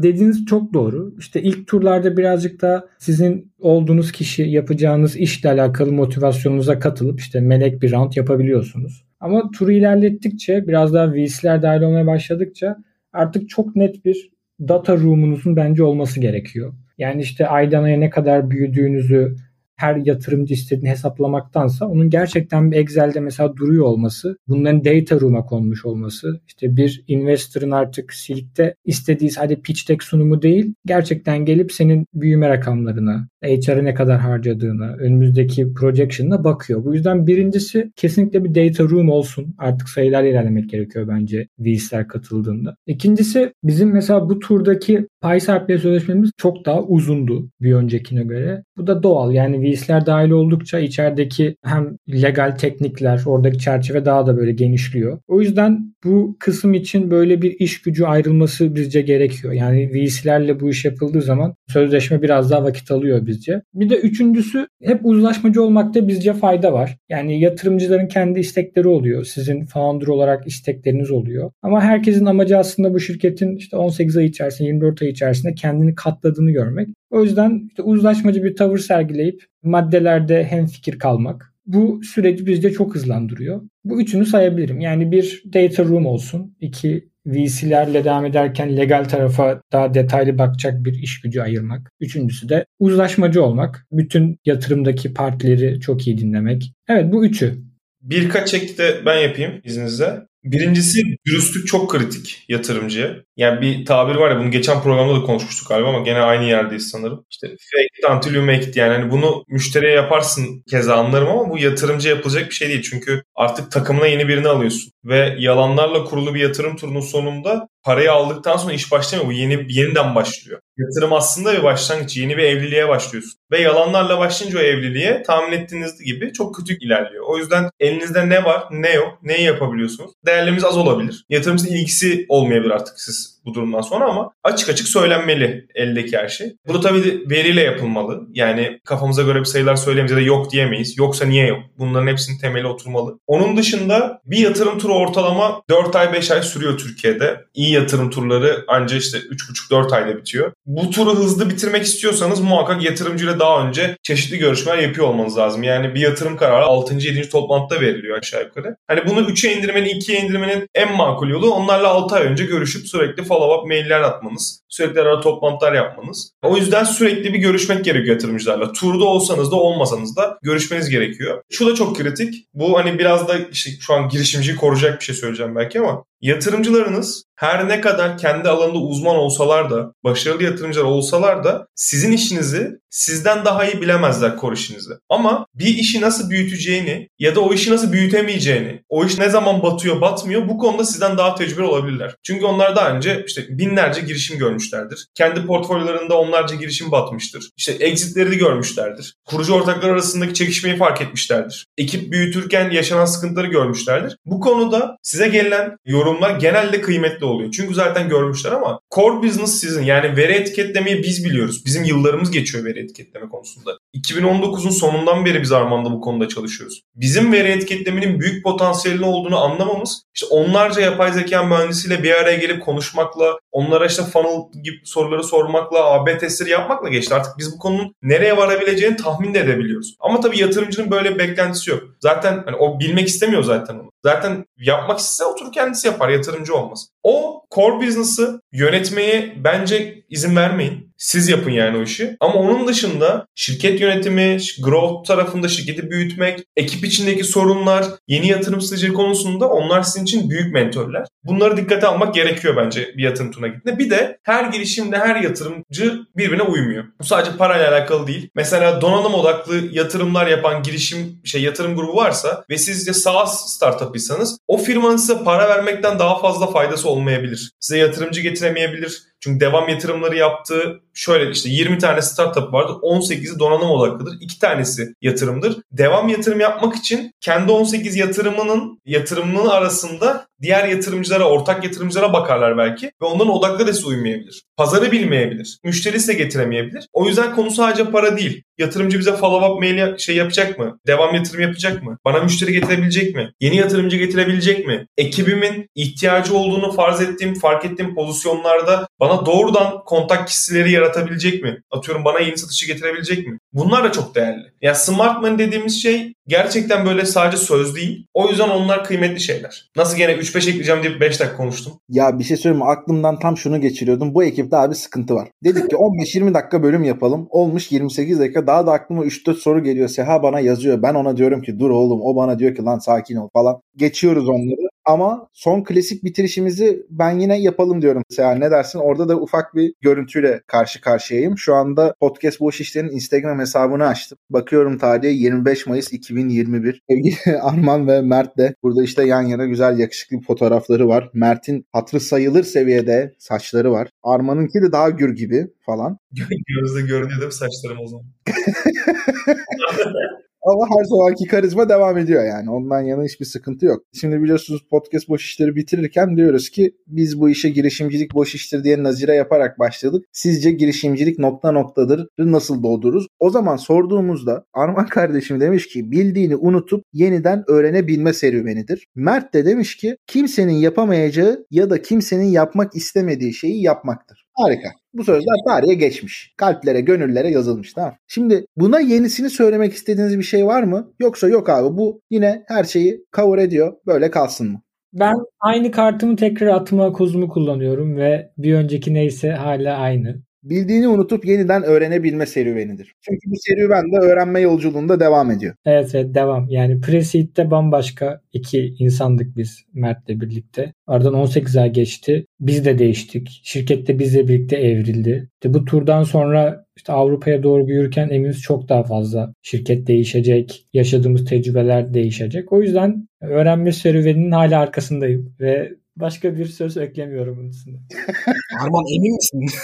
dediğiniz 0.03 0.47
çok 0.47 0.73
doğru. 0.73 1.15
İşte 1.19 1.43
ilk 1.43 1.67
turlarda 1.67 2.17
birazcık 2.17 2.63
da 2.63 2.89
sizin 2.99 3.53
olduğunuz 3.59 4.13
kişi 4.13 4.43
yapacağınız 4.43 5.17
işle 5.17 5.51
alakalı 5.51 5.93
motivasyonunuza 5.93 6.79
katılıp 6.79 7.21
işte 7.21 7.41
melek 7.41 7.83
bir 7.83 7.93
round 7.93 8.13
yapabiliyorsunuz. 8.17 9.05
Ama 9.21 9.51
turu 9.51 9.73
ilerlettikçe 9.73 10.67
biraz 10.69 10.95
daha 10.95 11.13
VC'ler 11.13 11.63
dahil 11.63 11.83
olmaya 11.83 12.07
başladıkça 12.07 12.77
artık 13.13 13.49
çok 13.49 13.77
net 13.77 14.05
bir 14.05 14.31
data 14.61 14.97
room'unuzun 14.97 15.57
bence 15.57 15.83
olması 15.83 16.21
gerekiyor. 16.21 16.73
Yani 16.99 17.23
işte 17.23 17.47
aydan 17.47 17.83
aya 17.83 17.99
ne 17.99 18.11
kadar 18.11 18.51
büyüdüğünüzü 18.51 19.37
her 19.77 19.97
yatırımcı 19.97 20.55
istediğini 20.55 20.91
hesaplamaktansa 20.91 21.89
onun 21.89 22.11
gerçekten 22.11 22.73
bir 22.73 22.77
Excel'de 22.77 23.21
mesela 23.21 23.57
duruyor 23.57 23.85
olması, 23.85 24.37
bunların 24.49 24.85
data 24.85 25.21
room'a 25.21 25.47
konmuş 25.47 25.85
olması, 25.85 26.41
işte 26.47 26.77
bir 26.77 27.05
investor'ın 27.09 27.71
artık 27.71 28.13
Silik'te 28.13 28.75
istediği 28.85 29.31
sadece 29.31 29.61
pitch 29.61 29.89
deck 29.89 30.03
sunumu 30.03 30.43
değil, 30.43 30.75
gerçekten 30.87 31.45
gelip 31.45 31.73
senin 31.73 32.07
büyüme 32.15 32.49
rakamlarına, 32.49 33.29
HR'a 33.43 33.83
ne 33.83 33.95
kadar 33.95 34.21
harcadığına, 34.21 34.93
önümüzdeki 34.93 35.75
projection'ına 35.75 36.45
bakıyor. 36.45 36.85
Bu 36.85 36.95
yüzden 36.95 37.27
birincisi 37.27 37.93
kesinlikle 37.97 38.45
bir 38.45 38.55
data 38.55 38.85
room 38.85 39.11
olsun. 39.11 39.55
Artık 39.59 39.89
sayılarla 39.89 40.29
ilerlemek 40.29 40.71
gerekiyor 40.71 41.09
bence 41.09 41.47
VC'ler 41.59 42.09
katıldığında. 42.09 42.77
İkincisi 42.87 43.53
bizim 43.65 43.93
mesela 43.93 44.29
bu 44.29 44.39
turdaki 44.39 45.07
sahipliği 45.41 45.79
sözleşmemiz 45.79 46.31
çok 46.37 46.67
daha 46.67 46.83
uzundu 46.83 47.51
bir 47.61 47.75
öncekine 47.75 48.25
göre. 48.25 48.63
Bu 48.77 48.87
da 48.87 49.03
doğal. 49.03 49.33
Yani 49.33 49.63
VC'ler 49.65 50.07
dahil 50.07 50.31
oldukça 50.31 50.79
içerideki 50.79 51.57
hem 51.65 51.97
legal 52.09 52.51
teknikler, 52.51 53.23
oradaki 53.27 53.59
çerçeve 53.59 54.05
daha 54.05 54.27
da 54.27 54.37
böyle 54.37 54.53
genişliyor. 54.53 55.19
O 55.29 55.41
yüzden 55.41 55.95
bu 56.05 56.37
kısım 56.41 56.75
için 56.75 57.11
böyle 57.11 57.43
bir 57.43 57.57
iş 57.59 57.83
gücü 57.83 58.05
ayrılması 58.05 58.75
bizce 58.75 59.03
gerekiyor. 59.03 59.53
Yani 59.53 59.91
VC'lerle 59.95 60.61
bu 60.61 60.71
iş 60.71 60.85
yapıldığı 60.85 61.23
zaman 61.23 61.55
sözleşme 61.69 62.23
biraz 62.23 62.51
daha 62.51 62.65
vakit 62.65 62.91
alıyor 62.91 63.27
bizce. 63.27 63.63
Bir 63.75 63.91
de 63.91 63.97
üçüncüsü 63.97 64.67
hep 64.83 65.01
uzlaşmacı 65.05 65.63
olmakta 65.63 66.09
bizce 66.09 66.33
fayda 66.33 66.73
var. 66.73 66.97
Yani 67.09 67.41
yatırımcıların 67.41 68.09
kendi 68.09 68.41
istekleri 68.41 68.89
oluyor. 68.89 69.25
Sizin 69.25 69.65
founder 69.65 70.07
olarak 70.07 70.47
istekleriniz 70.47 71.11
oluyor. 71.11 71.51
Ama 71.63 71.81
herkesin 71.81 72.27
amacı 72.27 72.59
aslında 72.59 72.95
bu 72.95 73.01
şirketin 73.01 73.57
işte 73.57 73.77
18 73.77 74.17
ay 74.17 74.27
içerisinde 74.27 74.69
24 74.69 75.03
ay 75.03 75.09
içerisinde 75.09 75.55
kendini 75.55 75.95
katladığını 75.95 76.51
görmek. 76.51 76.89
O 77.15 77.23
yüzden 77.23 77.67
işte 77.69 77.83
uzlaşmacı 77.83 78.45
bir 78.45 78.57
tavır 78.57 78.79
sergileyip 78.79 79.45
maddelerde 79.63 80.45
hem 80.45 80.67
fikir 80.67 80.99
kalmak. 80.99 81.55
Bu 81.67 82.01
süreci 82.05 82.47
bizce 82.47 82.73
çok 82.73 82.95
hızlandırıyor. 82.95 83.63
Bu 83.85 84.01
üçünü 84.01 84.27
sayabilirim. 84.27 84.81
Yani 84.81 85.13
bir 85.13 85.43
data 85.55 85.85
room 85.85 86.07
olsun. 86.07 86.57
iki 86.61 87.09
VC'lerle 87.27 88.05
devam 88.05 88.27
ederken 88.27 88.77
legal 88.77 89.05
tarafa 89.05 89.61
daha 89.73 89.95
detaylı 89.95 90.39
bakacak 90.39 90.85
bir 90.85 91.03
iş 91.03 91.21
gücü 91.21 91.41
ayırmak. 91.41 91.91
Üçüncüsü 92.01 92.49
de 92.49 92.67
uzlaşmacı 92.79 93.45
olmak. 93.45 93.87
Bütün 93.93 94.39
yatırımdaki 94.45 95.15
partileri 95.15 95.81
çok 95.81 96.07
iyi 96.07 96.19
dinlemek. 96.19 96.73
Evet 96.89 97.13
bu 97.13 97.27
üçü. 97.27 97.55
Birkaç 98.03 98.55
ek 98.55 98.79
de 98.79 98.95
ben 99.07 99.19
yapayım 99.19 99.53
izninizle. 99.65 100.07
Birincisi 100.45 101.03
dürüstlük 101.27 101.67
çok 101.67 101.91
kritik 101.91 102.45
yatırımcıya. 102.49 103.17
Yani 103.37 103.61
bir 103.61 103.85
tabir 103.85 104.15
var 104.15 104.31
ya 104.31 104.39
bunu 104.39 104.51
geçen 104.51 104.83
programda 104.83 105.15
da 105.15 105.23
konuşmuştuk 105.23 105.69
galiba 105.69 105.89
ama 105.89 105.99
gene 105.99 106.19
aynı 106.19 106.45
yerdeyiz 106.45 106.91
sanırım. 106.91 107.27
İşte 107.31 107.47
fake 107.47 107.89
it 107.99 108.11
until 108.11 108.35
you 108.35 108.47
make 108.47 108.63
it 108.63 108.77
yani 108.77 108.93
hani 108.93 109.11
bunu 109.11 109.45
müşteriye 109.49 109.93
yaparsın 109.93 110.63
keza 110.71 110.97
anlarım 110.97 111.29
ama 111.29 111.51
bu 111.51 111.59
yatırımcı 111.59 112.09
yapılacak 112.09 112.49
bir 112.51 112.55
şey 112.55 112.69
değil. 112.69 112.83
Çünkü 112.83 113.23
artık 113.35 113.73
takımına 113.73 114.07
yeni 114.07 114.29
birini 114.29 114.49
alıyorsun. 114.49 114.93
Ve 115.05 115.37
yalanlarla 115.39 116.05
kurulu 116.05 116.35
bir 116.35 116.41
yatırım 116.41 116.77
turunun 116.77 117.01
sonunda 117.01 117.69
parayı 117.83 118.13
aldıktan 118.13 118.57
sonra 118.57 118.73
iş 118.73 118.93
başlamıyor. 118.93 119.29
Bu 119.29 119.33
yeni 119.33 119.67
yeniden 119.69 120.15
başlıyor. 120.15 120.61
Yatırım 120.79 121.13
aslında 121.13 121.53
bir 121.53 121.63
başlangıç. 121.63 122.17
Yeni 122.17 122.37
bir 122.37 122.43
evliliğe 122.43 122.89
başlıyorsun. 122.89 123.41
Ve 123.51 123.61
yalanlarla 123.61 124.19
başlayınca 124.19 124.59
o 124.59 124.63
evliliğe 124.63 125.23
tahmin 125.23 125.53
ettiğiniz 125.53 126.03
gibi 126.03 126.33
çok 126.33 126.55
kötü 126.55 126.79
ilerliyor. 126.79 127.25
O 127.29 127.39
yüzden 127.39 127.71
elinizde 127.81 128.29
ne 128.29 128.45
var 128.45 128.65
ne 128.71 128.93
yok 128.93 129.19
neyi 129.23 129.43
yapabiliyorsunuz. 129.43 130.13
Değerlerimiz 130.27 130.65
az 130.65 130.77
olabilir. 130.77 131.25
Yatırımcının 131.29 131.71
ilgisi 131.73 132.27
olmayabilir 132.29 132.71
artık 132.71 133.01
siz 133.01 133.34
bu 133.45 133.55
durumdan 133.55 133.81
sonra 133.81 134.05
ama 134.05 134.31
açık 134.45 134.69
açık 134.69 134.89
söylenmeli 134.89 135.67
eldeki 135.75 136.17
her 136.17 136.29
şey. 136.29 136.57
Bu 136.69 136.75
da 136.75 136.81
tabii 136.81 137.31
veriyle 137.31 137.61
yapılmalı. 137.63 138.21
Yani 138.33 138.81
kafamıza 138.85 139.23
göre 139.23 139.41
bir 139.41 139.45
sayılar 139.45 139.77
söyleyemeyiz 139.77 140.11
ya 140.11 140.17
da 140.17 140.21
yok 140.21 140.51
diyemeyiz. 140.53 140.99
Yoksa 140.99 141.25
niye 141.25 141.47
yok? 141.47 141.59
Bunların 141.79 142.07
hepsinin 142.07 142.39
temeli 142.39 142.67
oturmalı. 142.67 143.19
Onun 143.27 143.57
dışında 143.57 144.21
bir 144.25 144.39
yatırım 144.39 144.79
turu 144.79 144.95
ortalama 144.95 145.63
4 145.71 145.97
ay 145.97 146.13
5 146.13 146.31
ay 146.31 146.43
sürüyor 146.43 146.79
Türkiye'de. 146.79 147.41
İyi 147.55 147.73
yatırım 147.73 148.11
turları 148.11 148.65
ancak 148.69 149.01
işte 149.01 149.19
3,5-4 149.19 149.95
ayda 149.95 150.17
bitiyor. 150.17 150.53
Bu 150.67 150.91
turu 150.91 151.17
hızlı 151.17 151.51
bitirmek 151.51 151.83
istiyorsanız 151.83 152.41
muhakkak 152.41 152.83
yatırımcıyla 152.83 153.41
daha 153.41 153.67
önce 153.67 153.97
çeşitli 154.03 154.39
görüşmeler 154.39 154.79
yapıyor 154.79 155.09
olmanız 155.09 155.39
lazım. 155.39 155.63
Yani 155.63 155.95
bir 155.95 156.01
yatırım 156.01 156.37
kararı 156.37 156.65
6. 156.65 156.95
7. 156.95 157.29
toplantıda 157.29 157.81
veriliyor 157.81 158.19
aşağı 158.19 158.43
yukarı. 158.43 158.77
Hani 158.89 159.07
bunu 159.07 159.21
3'e 159.21 159.53
indirmenin 159.53 159.89
2'ye 159.89 160.21
indirmenin 160.21 160.69
en 160.75 160.97
makul 160.97 161.29
yolu 161.29 161.51
onlarla 161.51 161.89
6 161.89 162.15
ay 162.15 162.23
önce 162.23 162.45
görüşüp 162.45 162.87
sürekli 162.87 163.25
follow-up 163.35 163.69
mailler 163.69 164.01
atmanız. 164.01 164.61
Sürekli 164.69 165.01
arada 165.01 165.21
toplantılar 165.21 165.73
yapmanız. 165.73 166.33
O 166.43 166.57
yüzden 166.57 166.85
sürekli 166.85 167.35
bir 167.35 167.39
görüşmek 167.39 167.85
gerekiyor 167.85 168.15
yatırımcılarla. 168.15 168.73
Turda 168.73 169.05
olsanız 169.05 169.51
da 169.51 169.57
olmasanız 169.57 170.17
da 170.17 170.39
görüşmeniz 170.43 170.91
gerekiyor. 170.91 171.43
Şu 171.51 171.67
da 171.67 171.75
çok 171.75 171.97
kritik. 171.97 172.35
Bu 172.55 172.79
hani 172.79 172.99
biraz 172.99 173.29
da 173.29 173.39
işte 173.53 173.71
şu 173.81 173.95
an 173.95 174.09
girişimciyi 174.09 174.57
koruyacak 174.57 175.01
bir 175.01 175.05
şey 175.05 175.15
söyleyeceğim 175.15 175.57
belki 175.57 175.81
ama 175.81 176.05
yatırımcılarınız 176.25 177.25
her 177.37 177.69
ne 177.69 177.81
kadar 177.81 178.19
kendi 178.19 178.49
alanında 178.49 178.79
uzman 178.79 179.17
olsalar 179.17 179.71
da, 179.71 179.93
başarılı 180.05 180.43
yatırımcılar 180.43 180.85
olsalar 180.85 181.45
da 181.45 181.67
sizin 181.75 182.13
işinizi 182.13 182.79
sizden 182.91 183.45
daha 183.45 183.65
iyi 183.65 183.81
bilemezler 183.83 184.37
core 184.41 184.55
işinizi. 184.55 184.91
Ama 185.09 185.47
bir 185.55 185.67
işi 185.67 186.01
nasıl 186.01 186.31
büyüteceğini 186.31 187.09
ya 187.19 187.35
da 187.35 187.41
o 187.41 187.55
işi 187.55 187.71
nasıl 187.71 187.93
büyütemeyeceğini, 187.93 188.83
o 188.89 189.05
iş 189.05 189.19
ne 189.19 189.29
zaman 189.29 189.63
batıyor, 189.63 190.01
batmıyor 190.01 190.49
bu 190.49 190.59
konuda 190.59 190.85
sizden 190.85 191.19
daha 191.19 191.35
tecrübeli 191.35 191.65
olabilirler. 191.65 192.15
Çünkü 192.23 192.45
onlar 192.45 192.77
daha 192.77 192.91
önce 192.91 193.25
işte 193.27 193.47
binlerce 193.49 194.01
girişim 194.01 194.39
görmüşlerdir. 194.39 195.07
Kendi 195.15 195.47
portfolyolarında 195.47 196.19
onlarca 196.19 196.57
girişim 196.57 196.91
batmıştır. 196.91 197.51
İşte 197.57 197.73
exitleri 197.73 198.31
de 198.31 198.35
görmüşlerdir. 198.35 199.15
Kurucu 199.25 199.53
ortaklar 199.53 199.91
arasındaki 199.91 200.35
çekişmeyi 200.35 200.77
fark 200.77 201.01
etmişlerdir. 201.01 201.67
Ekip 201.79 202.13
büyütürken 202.13 202.71
yaşanan 202.71 203.05
sıkıntıları 203.05 203.47
görmüşlerdir. 203.47 204.17
Bu 204.27 204.41
konuda 204.41 204.97
size 205.03 205.29
gelen 205.29 205.77
yorumlar 206.15 206.41
genelde 206.41 206.81
kıymetli 206.81 207.27
oluyor. 207.27 207.51
Çünkü 207.51 207.75
zaten 207.75 208.09
görmüşler 208.09 208.53
ama 208.53 208.81
core 208.95 209.23
business 209.23 209.61
sizin. 209.61 209.83
Yani 209.83 210.17
veri 210.17 210.33
etiketlemeyi 210.33 211.03
biz 211.03 211.25
biliyoruz. 211.25 211.63
Bizim 211.67 211.85
yıllarımız 211.85 212.31
geçiyor 212.31 212.65
veri 212.65 212.79
etiketleme 212.79 213.29
konusunda. 213.29 213.79
2019'un 213.95 214.71
sonundan 214.71 215.25
beri 215.25 215.43
biz 215.43 215.53
Arman'da 215.53 215.91
bu 215.91 216.01
konuda 216.01 216.29
çalışıyoruz. 216.29 216.83
Bizim 216.95 217.33
veri 217.33 217.49
etiketlemenin 217.49 218.21
büyük 218.21 218.45
potansiyelli 218.45 219.05
olduğunu 219.05 219.39
anlamamız 219.39 220.03
işte 220.15 220.27
onlarca 220.31 220.81
yapay 220.81 221.13
zeka 221.13 221.43
mühendisiyle 221.43 222.03
bir 222.03 222.11
araya 222.11 222.37
gelip 222.37 222.63
konuşmakla, 222.63 223.39
onlara 223.55 223.87
işte 223.87 224.03
funnel 224.03 224.63
gibi 224.63 224.81
soruları 224.85 225.25
sormakla, 225.25 225.85
AB 225.85 226.19
testleri 226.19 226.51
yapmakla 226.51 226.89
geçti. 226.89 227.15
Artık 227.15 227.39
biz 227.39 227.55
bu 227.55 227.59
konunun 227.59 227.95
nereye 228.03 228.37
varabileceğini 228.37 228.97
tahmin 228.97 229.35
de 229.35 229.41
edebiliyoruz. 229.41 229.97
Ama 230.01 230.21
tabii 230.21 230.39
yatırımcının 230.39 230.91
böyle 230.91 231.15
bir 231.15 231.19
beklentisi 231.19 231.71
yok. 231.71 231.83
Zaten 232.01 232.43
hani 232.45 232.57
o 232.57 232.81
bilmek 232.81 233.09
istemiyor 233.09 233.43
zaten 233.43 233.75
onu. 233.75 233.91
Zaten 234.05 234.45
yapmak 234.57 234.99
istese 234.99 235.25
oturur 235.25 235.53
kendisi 235.53 235.87
yapar, 235.87 236.09
yatırımcı 236.09 236.55
olmaz. 236.55 236.89
O 237.05 237.45
core 237.55 237.87
business'ı 237.87 238.41
yönetmeye 238.53 239.35
bence 239.45 240.05
izin 240.11 240.37
vermeyin. 240.37 240.95
Siz 240.99 241.29
yapın 241.29 241.51
yani 241.51 241.79
o 241.79 241.83
işi. 241.83 242.17
Ama 242.21 242.35
onun 242.35 242.69
dışında 242.69 243.27
şirket 243.35 243.81
yönetimi, 243.81 244.39
growth 244.63 245.09
tarafında 245.09 245.49
şirketi 245.49 245.91
büyütmek, 245.91 246.41
ekip 246.57 246.85
içindeki 246.85 247.25
sorunlar, 247.25 247.87
yeni 248.09 248.29
yatırım 248.29 248.61
strateji 248.61 248.93
konusunda 248.93 249.49
onlar 249.49 249.83
sizin 249.83 250.03
için 250.05 250.31
büyük 250.31 250.53
mentorlar. 250.53 251.09
Bunları 251.25 251.57
dikkate 251.57 251.87
almak 251.87 252.15
gerekiyor 252.15 252.57
bence 252.57 252.95
bir 252.97 253.03
yatırım 253.03 253.33
turuna 253.33 253.49
gittiğinde. 253.49 253.79
Bir 253.79 253.91
de 253.91 254.19
her 254.23 254.45
girişimde 254.45 254.99
her 254.99 255.17
yatırımcı 255.17 256.01
birbirine 256.17 256.43
uymuyor. 256.43 256.85
Bu 257.01 257.05
sadece 257.05 257.37
parayla 257.37 257.71
alakalı 257.71 258.07
değil. 258.07 258.29
Mesela 258.35 258.81
donanım 258.81 259.15
odaklı 259.15 259.55
yatırımlar 259.73 260.27
yapan 260.27 260.63
girişim 260.63 261.21
şey 261.25 261.43
yatırım 261.43 261.77
grubu 261.77 261.97
varsa 261.97 262.45
ve 262.51 262.59
siz 262.59 262.87
de 262.87 262.93
SaaS 262.93 263.55
startup'ıysanız 263.55 264.39
o 264.49 264.57
firmanın 264.57 264.97
size 264.97 265.25
para 265.25 265.49
vermekten 265.49 265.99
daha 265.99 266.19
fazla 266.19 266.47
faydası 266.47 266.89
olmayabilir. 266.95 267.53
Size 267.61 267.79
yatırımcı 267.79 268.21
getiremeyebilir. 268.21 269.03
Çünkü 269.25 269.41
devam 269.41 269.69
yatırımları 269.69 270.17
yaptığı 270.17 270.81
şöyle 270.95 271.31
işte 271.31 271.49
20 271.49 271.79
tane 271.79 272.03
startup 272.03 272.53
vardı. 272.53 272.73
18'i 272.83 273.39
donanım 273.39 273.71
odaklıdır. 273.71 274.17
2 274.21 274.39
tanesi 274.39 274.95
yatırımdır. 275.03 275.57
Devam 275.73 276.09
yatırım 276.09 276.41
yapmak 276.41 276.77
için 276.77 277.13
kendi 277.21 277.53
18 277.53 277.97
yatırımının 277.97 278.81
yatırımının 278.85 279.49
arasında 279.49 280.27
diğer 280.43 280.69
yatırımcılara, 280.69 281.25
ortak 281.25 281.65
yatırımcılara 281.65 282.13
bakarlar 282.13 282.59
belki 282.59 282.87
ve 282.87 283.07
onların 283.07 283.33
odak 283.33 283.61
adresi 283.61 283.87
uymayabilir. 283.87 284.43
Pazarı 284.57 284.93
bilmeyebilir. 284.93 285.59
Müşteri 285.65 285.97
ise 285.97 286.15
getiremeyebilir. 286.15 286.89
O 286.93 287.07
yüzden 287.07 287.35
konu 287.35 287.51
sadece 287.51 287.91
para 287.91 288.17
değil. 288.17 288.43
Yatırımcı 288.59 288.99
bize 288.99 289.17
follow 289.17 289.49
up 289.49 289.61
mail 289.61 289.99
şey 289.99 290.17
yapacak 290.17 290.59
mı? 290.59 290.79
Devam 290.87 291.15
yatırım 291.15 291.41
yapacak 291.41 291.83
mı? 291.83 291.99
Bana 292.05 292.19
müşteri 292.19 292.53
getirebilecek 292.53 293.15
mi? 293.15 293.33
Yeni 293.41 293.57
yatırımcı 293.57 293.97
getirebilecek 293.97 294.67
mi? 294.67 294.87
Ekibimin 294.97 295.71
ihtiyacı 295.75 296.37
olduğunu 296.37 296.73
farz 296.73 297.01
ettiğim, 297.01 297.35
fark 297.35 297.65
ettiğim 297.65 297.95
pozisyonlarda 297.95 298.89
bana 299.01 299.14
doğrudan 299.27 299.85
kontak 299.85 300.29
kişileri 300.29 300.73
yaratabilecek 300.73 301.43
mi? 301.43 301.63
Atıyorum 301.71 302.05
bana 302.05 302.19
yeni 302.21 302.39
satışı 302.39 302.67
getirebilecek 302.67 303.27
mi? 303.27 303.39
Bunlar 303.53 303.85
da 303.85 303.93
çok 303.93 304.15
değerli. 304.15 304.43
Ya 304.43 304.53
yani 304.63 304.77
smart 304.77 305.23
money 305.23 305.39
dediğimiz 305.39 305.83
şey 305.83 306.13
gerçekten 306.27 306.87
böyle 306.87 307.05
sadece 307.05 307.37
söz 307.37 307.77
değil. 307.77 308.07
O 308.15 308.29
yüzden 308.29 308.49
onlar 308.49 308.85
kıymetli 308.85 309.21
şeyler. 309.21 309.71
Nasıl 309.77 309.97
gene 309.97 310.13
3-5 310.13 310.51
ekleyeceğim 310.51 310.83
diye 310.83 311.01
5 311.01 311.21
dakika 311.21 311.37
konuştum. 311.37 311.73
Ya 311.89 312.19
bir 312.19 312.25
şey 312.25 312.37
söyleyeyim 312.37 312.65
mi? 312.65 312.71
Aklımdan 312.71 313.19
tam 313.19 313.37
şunu 313.37 313.61
geçiriyordum. 313.61 314.15
Bu 314.15 314.25
ekipte 314.25 314.57
abi 314.57 314.75
sıkıntı 314.75 315.15
var. 315.15 315.29
Dedik 315.45 315.71
ki 315.71 315.77
15-20 315.77 316.35
dakika 316.35 316.63
bölüm 316.63 316.85
yapalım. 316.85 317.27
Olmuş 317.31 317.73
28 317.73 318.21
dakika. 318.21 318.47
Daha 318.47 318.67
da 318.67 318.73
aklıma 318.73 319.05
3-4 319.05 319.35
soru 319.35 319.63
geliyor. 319.63 319.89
Seha 319.89 320.23
bana 320.23 320.41
yazıyor. 320.41 320.83
Ben 320.83 320.95
ona 320.95 321.17
diyorum 321.17 321.43
ki 321.43 321.59
dur 321.59 321.71
oğlum. 321.71 322.01
O 322.03 322.17
bana 322.17 322.39
diyor 322.39 322.55
ki 322.55 322.63
lan 322.63 322.79
sakin 322.79 323.17
ol 323.17 323.29
falan. 323.33 323.61
Geçiyoruz 323.77 324.29
onları. 324.29 324.74
Ama 324.87 325.29
son 325.33 325.65
klasik 325.65 326.05
bitirişimizi 326.05 326.87
ben 326.91 327.19
yine 327.19 327.41
yapalım 327.41 327.83
diyorum. 327.83 328.03
Seha 328.09 328.35
ne 328.35 328.51
dersin? 328.51 328.79
Orada 328.79 329.09
da 329.09 329.21
ufak 329.21 329.55
bir 329.55 329.75
görüntüyle 329.81 330.41
karşı 330.47 330.81
karşıyayım. 330.81 331.39
Şu 331.39 331.55
anda 331.55 331.95
Podcast 332.01 332.41
Boş 332.41 332.61
İşler'in 332.61 332.89
Instagram 332.89 333.39
hesabını 333.39 333.87
açtım. 333.87 334.19
Bakıyorum 334.31 334.79
tarihe 334.79 335.13
25 335.13 335.67
Mayıs 335.67 335.93
2021. 335.93 336.83
Sevgili 336.91 337.39
Arman 337.43 337.89
ve 337.89 338.01
Mert 338.01 338.39
de 338.39 338.55
burada 338.63 338.83
işte 338.83 339.05
yan 339.07 339.23
yana 339.23 339.47
güzel 339.47 339.79
yakışıklı 339.79 340.21
fotoğrafları 340.21 340.89
var. 340.89 341.11
Mert'in 341.15 341.67
hatırı 341.73 342.01
sayılır 342.01 342.45
seviyede 342.45 343.15
saçları 343.19 343.73
var. 343.73 343.89
Arman'ınki 344.03 344.63
de 344.63 344.73
daha 344.73 344.91
gür 344.91 345.17
gibi 345.17 345.47
falan. 345.67 345.99
Gözde 346.47 346.81
görünüyor 346.81 347.21
değil 347.21 347.27
mi 347.27 347.33
saçlarım 347.33 347.79
o 347.81 347.87
zaman? 347.87 348.07
Ama 350.47 350.67
her 350.79 350.85
zamanki 350.85 351.25
karizma 351.25 351.69
devam 351.69 351.99
ediyor 351.99 352.25
yani. 352.25 352.51
Ondan 352.51 352.81
yana 352.81 353.05
hiçbir 353.05 353.25
sıkıntı 353.25 353.67
yok. 353.67 353.83
Şimdi 354.01 354.23
biliyorsunuz 354.23 354.67
podcast 354.71 355.09
boş 355.09 355.25
işleri 355.25 355.57
bitirirken 355.57 356.17
diyoruz 356.17 356.51
ki 356.51 356.75
biz 356.87 357.21
bu 357.21 357.31
işe 357.31 357.51
girişimcilik 357.51 358.15
boş 358.15 358.35
iştir 358.35 358.65
diye 358.65 358.83
nazire 358.83 359.15
yaparak 359.15 359.59
başladık. 359.59 360.05
Sizce 360.13 360.51
girişimcilik 360.51 361.19
nokta 361.19 361.53
noktadır 361.53 362.09
nasıl 362.19 362.63
doğdururuz? 362.63 363.07
O 363.21 363.31
zaman 363.31 363.57
sorduğumuzda 363.57 364.45
Arman 364.53 364.87
kardeşim 364.87 365.41
demiş 365.41 365.69
ki 365.69 365.91
bildiğini 365.91 366.37
unutup 366.37 366.85
yeniden 366.93 367.45
öğrenebilme 367.49 368.13
serüvenidir. 368.13 368.87
Mert 368.95 369.35
de 369.35 369.45
demiş 369.45 369.77
ki 369.77 369.97
kimsenin 370.07 370.53
yapamayacağı 370.53 371.47
ya 371.51 371.71
da 371.71 371.83
kimsenin 371.83 372.25
yapmak 372.25 372.77
istemediği 372.77 373.35
şeyi 373.35 373.63
yapmaktır. 373.63 374.27
Harika. 374.33 374.84
Bu 374.95 375.05
sözler 375.05 375.37
tarihe 375.47 375.75
geçmiş. 375.75 376.35
Kalplere, 376.37 376.81
gönüllere 376.81 377.31
yazılmış. 377.31 377.73
Tamam. 377.73 377.95
Şimdi 378.09 378.47
buna 378.57 378.81
yenisini 378.81 379.31
söylemek 379.31 379.73
istediğiniz 379.73 380.19
bir 380.19 380.25
şey 380.25 380.47
var 380.47 380.63
mı? 380.63 380.93
Yoksa 381.01 381.29
yok 381.29 381.49
abi 381.49 381.77
bu 381.77 382.01
yine 382.11 382.45
her 382.49 382.65
şeyi 382.65 383.05
cover 383.17 383.39
ediyor. 383.39 383.73
Böyle 383.87 384.11
kalsın 384.11 384.53
mı? 384.53 384.61
Ben 384.93 385.15
aynı 385.41 385.71
kartımı 385.71 386.17
tekrar 386.17 386.47
atma 386.47 386.93
kozumu 386.93 387.29
kullanıyorum 387.29 387.97
ve 387.97 388.31
bir 388.39 388.55
önceki 388.55 388.95
neyse 388.95 389.31
hala 389.31 389.79
aynı. 389.79 390.23
Bildiğini 390.45 390.89
unutup 390.89 391.27
yeniden 391.27 391.63
öğrenebilme 391.63 392.27
serüvenidir. 392.27 392.95
Çünkü 393.01 393.31
bu 393.31 393.35
serüven 393.37 393.93
de 393.93 393.97
öğrenme 393.97 394.41
yolculuğunda 394.41 395.01
devam 395.01 395.31
ediyor. 395.31 395.55
Evet 395.65 395.95
evet 395.95 396.15
devam. 396.15 396.49
Yani 396.49 396.81
Preseed'de 396.81 397.51
bambaşka 397.51 398.21
iki 398.33 398.75
insandık 398.79 399.37
biz 399.37 399.65
Mert'le 399.75 400.09
birlikte. 400.09 400.73
Aradan 400.87 401.15
18 401.15 401.57
ay 401.57 401.73
geçti. 401.73 402.27
Biz 402.41 402.65
de 402.65 402.79
değiştik. 402.79 403.41
Şirket 403.45 403.89
de 403.89 403.99
bizle 403.99 404.29
birlikte 404.29 404.57
evrildi. 404.57 405.31
İşte 405.35 405.55
bu 405.55 405.65
turdan 405.65 406.03
sonra 406.03 406.67
işte 406.77 406.93
Avrupa'ya 406.93 407.43
doğru 407.43 407.71
yürürken 407.71 408.09
eminiz 408.09 408.41
çok 408.41 408.69
daha 408.69 408.83
fazla. 408.83 409.35
Şirket 409.43 409.87
değişecek, 409.87 410.67
yaşadığımız 410.73 411.25
tecrübeler 411.25 411.95
değişecek. 411.95 412.53
O 412.53 412.63
yüzden 412.63 413.09
öğrenme 413.21 413.73
serüveninin 413.73 414.31
hala 414.31 414.61
arkasındayım 414.61 415.37
ve 415.41 415.73
başka 415.97 416.37
bir 416.37 416.47
söz 416.47 416.77
eklemiyorum 416.77 417.37
bunun 417.39 417.49
üstüne. 417.49 417.77
Arman 418.61 418.85
emin 418.97 419.15
misin? 419.15 419.59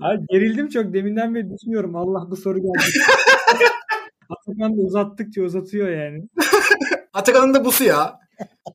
Abi 0.00 0.26
gerildim 0.30 0.68
çok. 0.68 0.94
Deminden 0.94 1.34
beri 1.34 1.50
düşünüyorum. 1.50 1.96
Allah 1.96 2.30
bu 2.30 2.36
soru 2.36 2.58
geldi. 2.58 3.04
Atakan 4.30 4.76
da 4.76 4.82
uzattıkça 4.82 5.42
uzatıyor 5.42 5.88
yani. 5.88 6.22
Atakan'ın 7.12 7.54
da 7.54 7.64
busu 7.64 7.84
ya. 7.84 8.18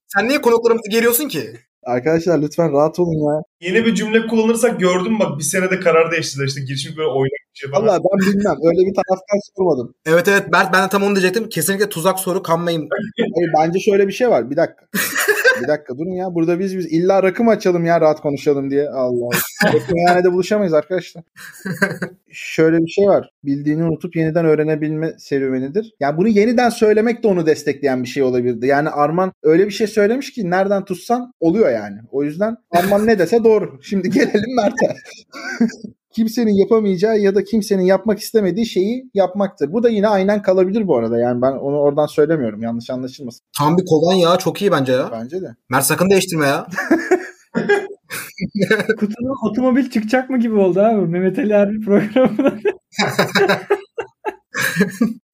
Sen 0.07 0.27
niye 0.27 0.41
konuklarımızı 0.41 0.89
geriyorsun 0.89 1.27
ki? 1.27 1.53
Arkadaşlar 1.83 2.41
lütfen 2.41 2.73
rahat 2.73 2.99
olun 2.99 3.33
ya. 3.33 3.41
Yeni 3.61 3.85
bir 3.85 3.95
cümle 3.95 4.27
kullanırsak 4.27 4.79
gördüm 4.79 5.19
bak 5.19 5.39
bir 5.39 5.43
senede 5.43 5.79
karar 5.79 6.11
değiştirdiler 6.11 6.47
işte 6.47 6.61
girişim 6.61 6.97
böyle 6.97 7.09
oynak 7.09 7.41
bir 7.53 7.59
şey 7.59 7.69
falan. 7.69 7.87
Valla 7.87 7.97
ben 7.97 8.33
bilmem. 8.33 8.55
Öyle 8.63 8.89
bir 8.89 8.93
taraftan 8.95 9.39
sormadım. 9.57 9.93
Evet 10.05 10.27
evet 10.27 10.51
Mert 10.51 10.73
ben 10.73 10.85
de 10.85 10.89
tam 10.89 11.03
onu 11.03 11.15
diyecektim. 11.15 11.49
Kesinlikle 11.49 11.89
tuzak 11.89 12.19
soru 12.19 12.43
kanmayın. 12.43 12.89
Hayır, 13.17 13.51
bence 13.57 13.79
şöyle 13.79 14.07
bir 14.07 14.13
şey 14.13 14.29
var. 14.29 14.49
Bir 14.49 14.57
dakika. 14.57 14.85
Bir 15.61 15.67
dakika 15.67 15.97
durun 15.97 16.11
ya. 16.11 16.35
Burada 16.35 16.59
biz 16.59 16.77
biz 16.77 16.85
illa 16.85 17.23
rakım 17.23 17.49
açalım 17.49 17.85
ya 17.85 18.01
rahat 18.01 18.21
konuşalım 18.21 18.71
diye. 18.71 18.89
Allah 18.89 19.25
Allah. 19.25 19.73
Meyhanede 19.93 20.33
buluşamayız 20.33 20.73
arkadaşlar. 20.73 21.23
şöyle 22.31 22.77
bir 22.77 22.87
şey 22.87 23.07
var. 23.07 23.29
Bildiğini 23.43 23.83
unutup 23.83 24.15
yeniden 24.15 24.45
öğrenebilme 24.45 25.13
serüvenidir. 25.17 25.93
Yani 25.99 26.17
bunu 26.17 26.27
yeniden 26.27 26.69
söylemek 26.69 27.23
de 27.23 27.27
onu 27.27 27.45
destekleyen 27.45 28.03
bir 28.03 28.07
şey 28.07 28.23
olabilirdi. 28.23 28.67
Yani 28.67 28.89
Arman 28.89 29.33
öyle 29.43 29.65
bir 29.65 29.71
şey 29.71 29.87
söylemiş 29.87 30.33
ki 30.33 30.49
nereden 30.49 30.85
tutsan 30.85 31.33
oluyor 31.39 31.69
yani. 31.69 31.97
O 32.11 32.23
yüzden 32.23 32.57
Arman 32.71 33.07
ne 33.07 33.19
dese 33.19 33.43
doğru. 33.43 33.79
Şimdi 33.81 34.09
gelelim 34.09 34.55
Mert'e. 34.55 34.95
Kimsenin 36.17 36.53
yapamayacağı 36.53 37.19
ya 37.19 37.35
da 37.35 37.43
kimsenin 37.43 37.83
yapmak 37.83 38.19
istemediği 38.19 38.65
şeyi 38.65 39.09
yapmaktır. 39.13 39.73
Bu 39.73 39.83
da 39.83 39.89
yine 39.89 40.07
aynen 40.07 40.41
kalabilir 40.41 40.87
bu 40.87 40.97
arada. 40.97 41.19
Yani 41.19 41.41
ben 41.41 41.51
onu 41.51 41.77
oradan 41.77 42.05
söylemiyorum. 42.05 42.61
Yanlış 42.61 42.89
anlaşılmasın. 42.89 43.45
Tam 43.57 43.77
bir 43.77 43.85
kovan 43.85 44.13
ya. 44.13 44.37
Çok 44.37 44.61
iyi 44.61 44.71
bence 44.71 44.93
ya. 44.93 45.09
Bence 45.11 45.41
de. 45.41 45.55
Mert 45.69 45.85
sakın 45.85 46.09
değiştirme 46.09 46.45
ya. 46.45 46.67
Kutunun 48.99 49.49
otomobil 49.49 49.89
çıkacak 49.89 50.29
mı 50.29 50.39
gibi 50.39 50.55
oldu 50.55 50.79
abi 50.79 51.07
Mehmet 51.07 51.39
Ali 51.39 51.55
abi 51.55 51.79
programında. 51.79 52.53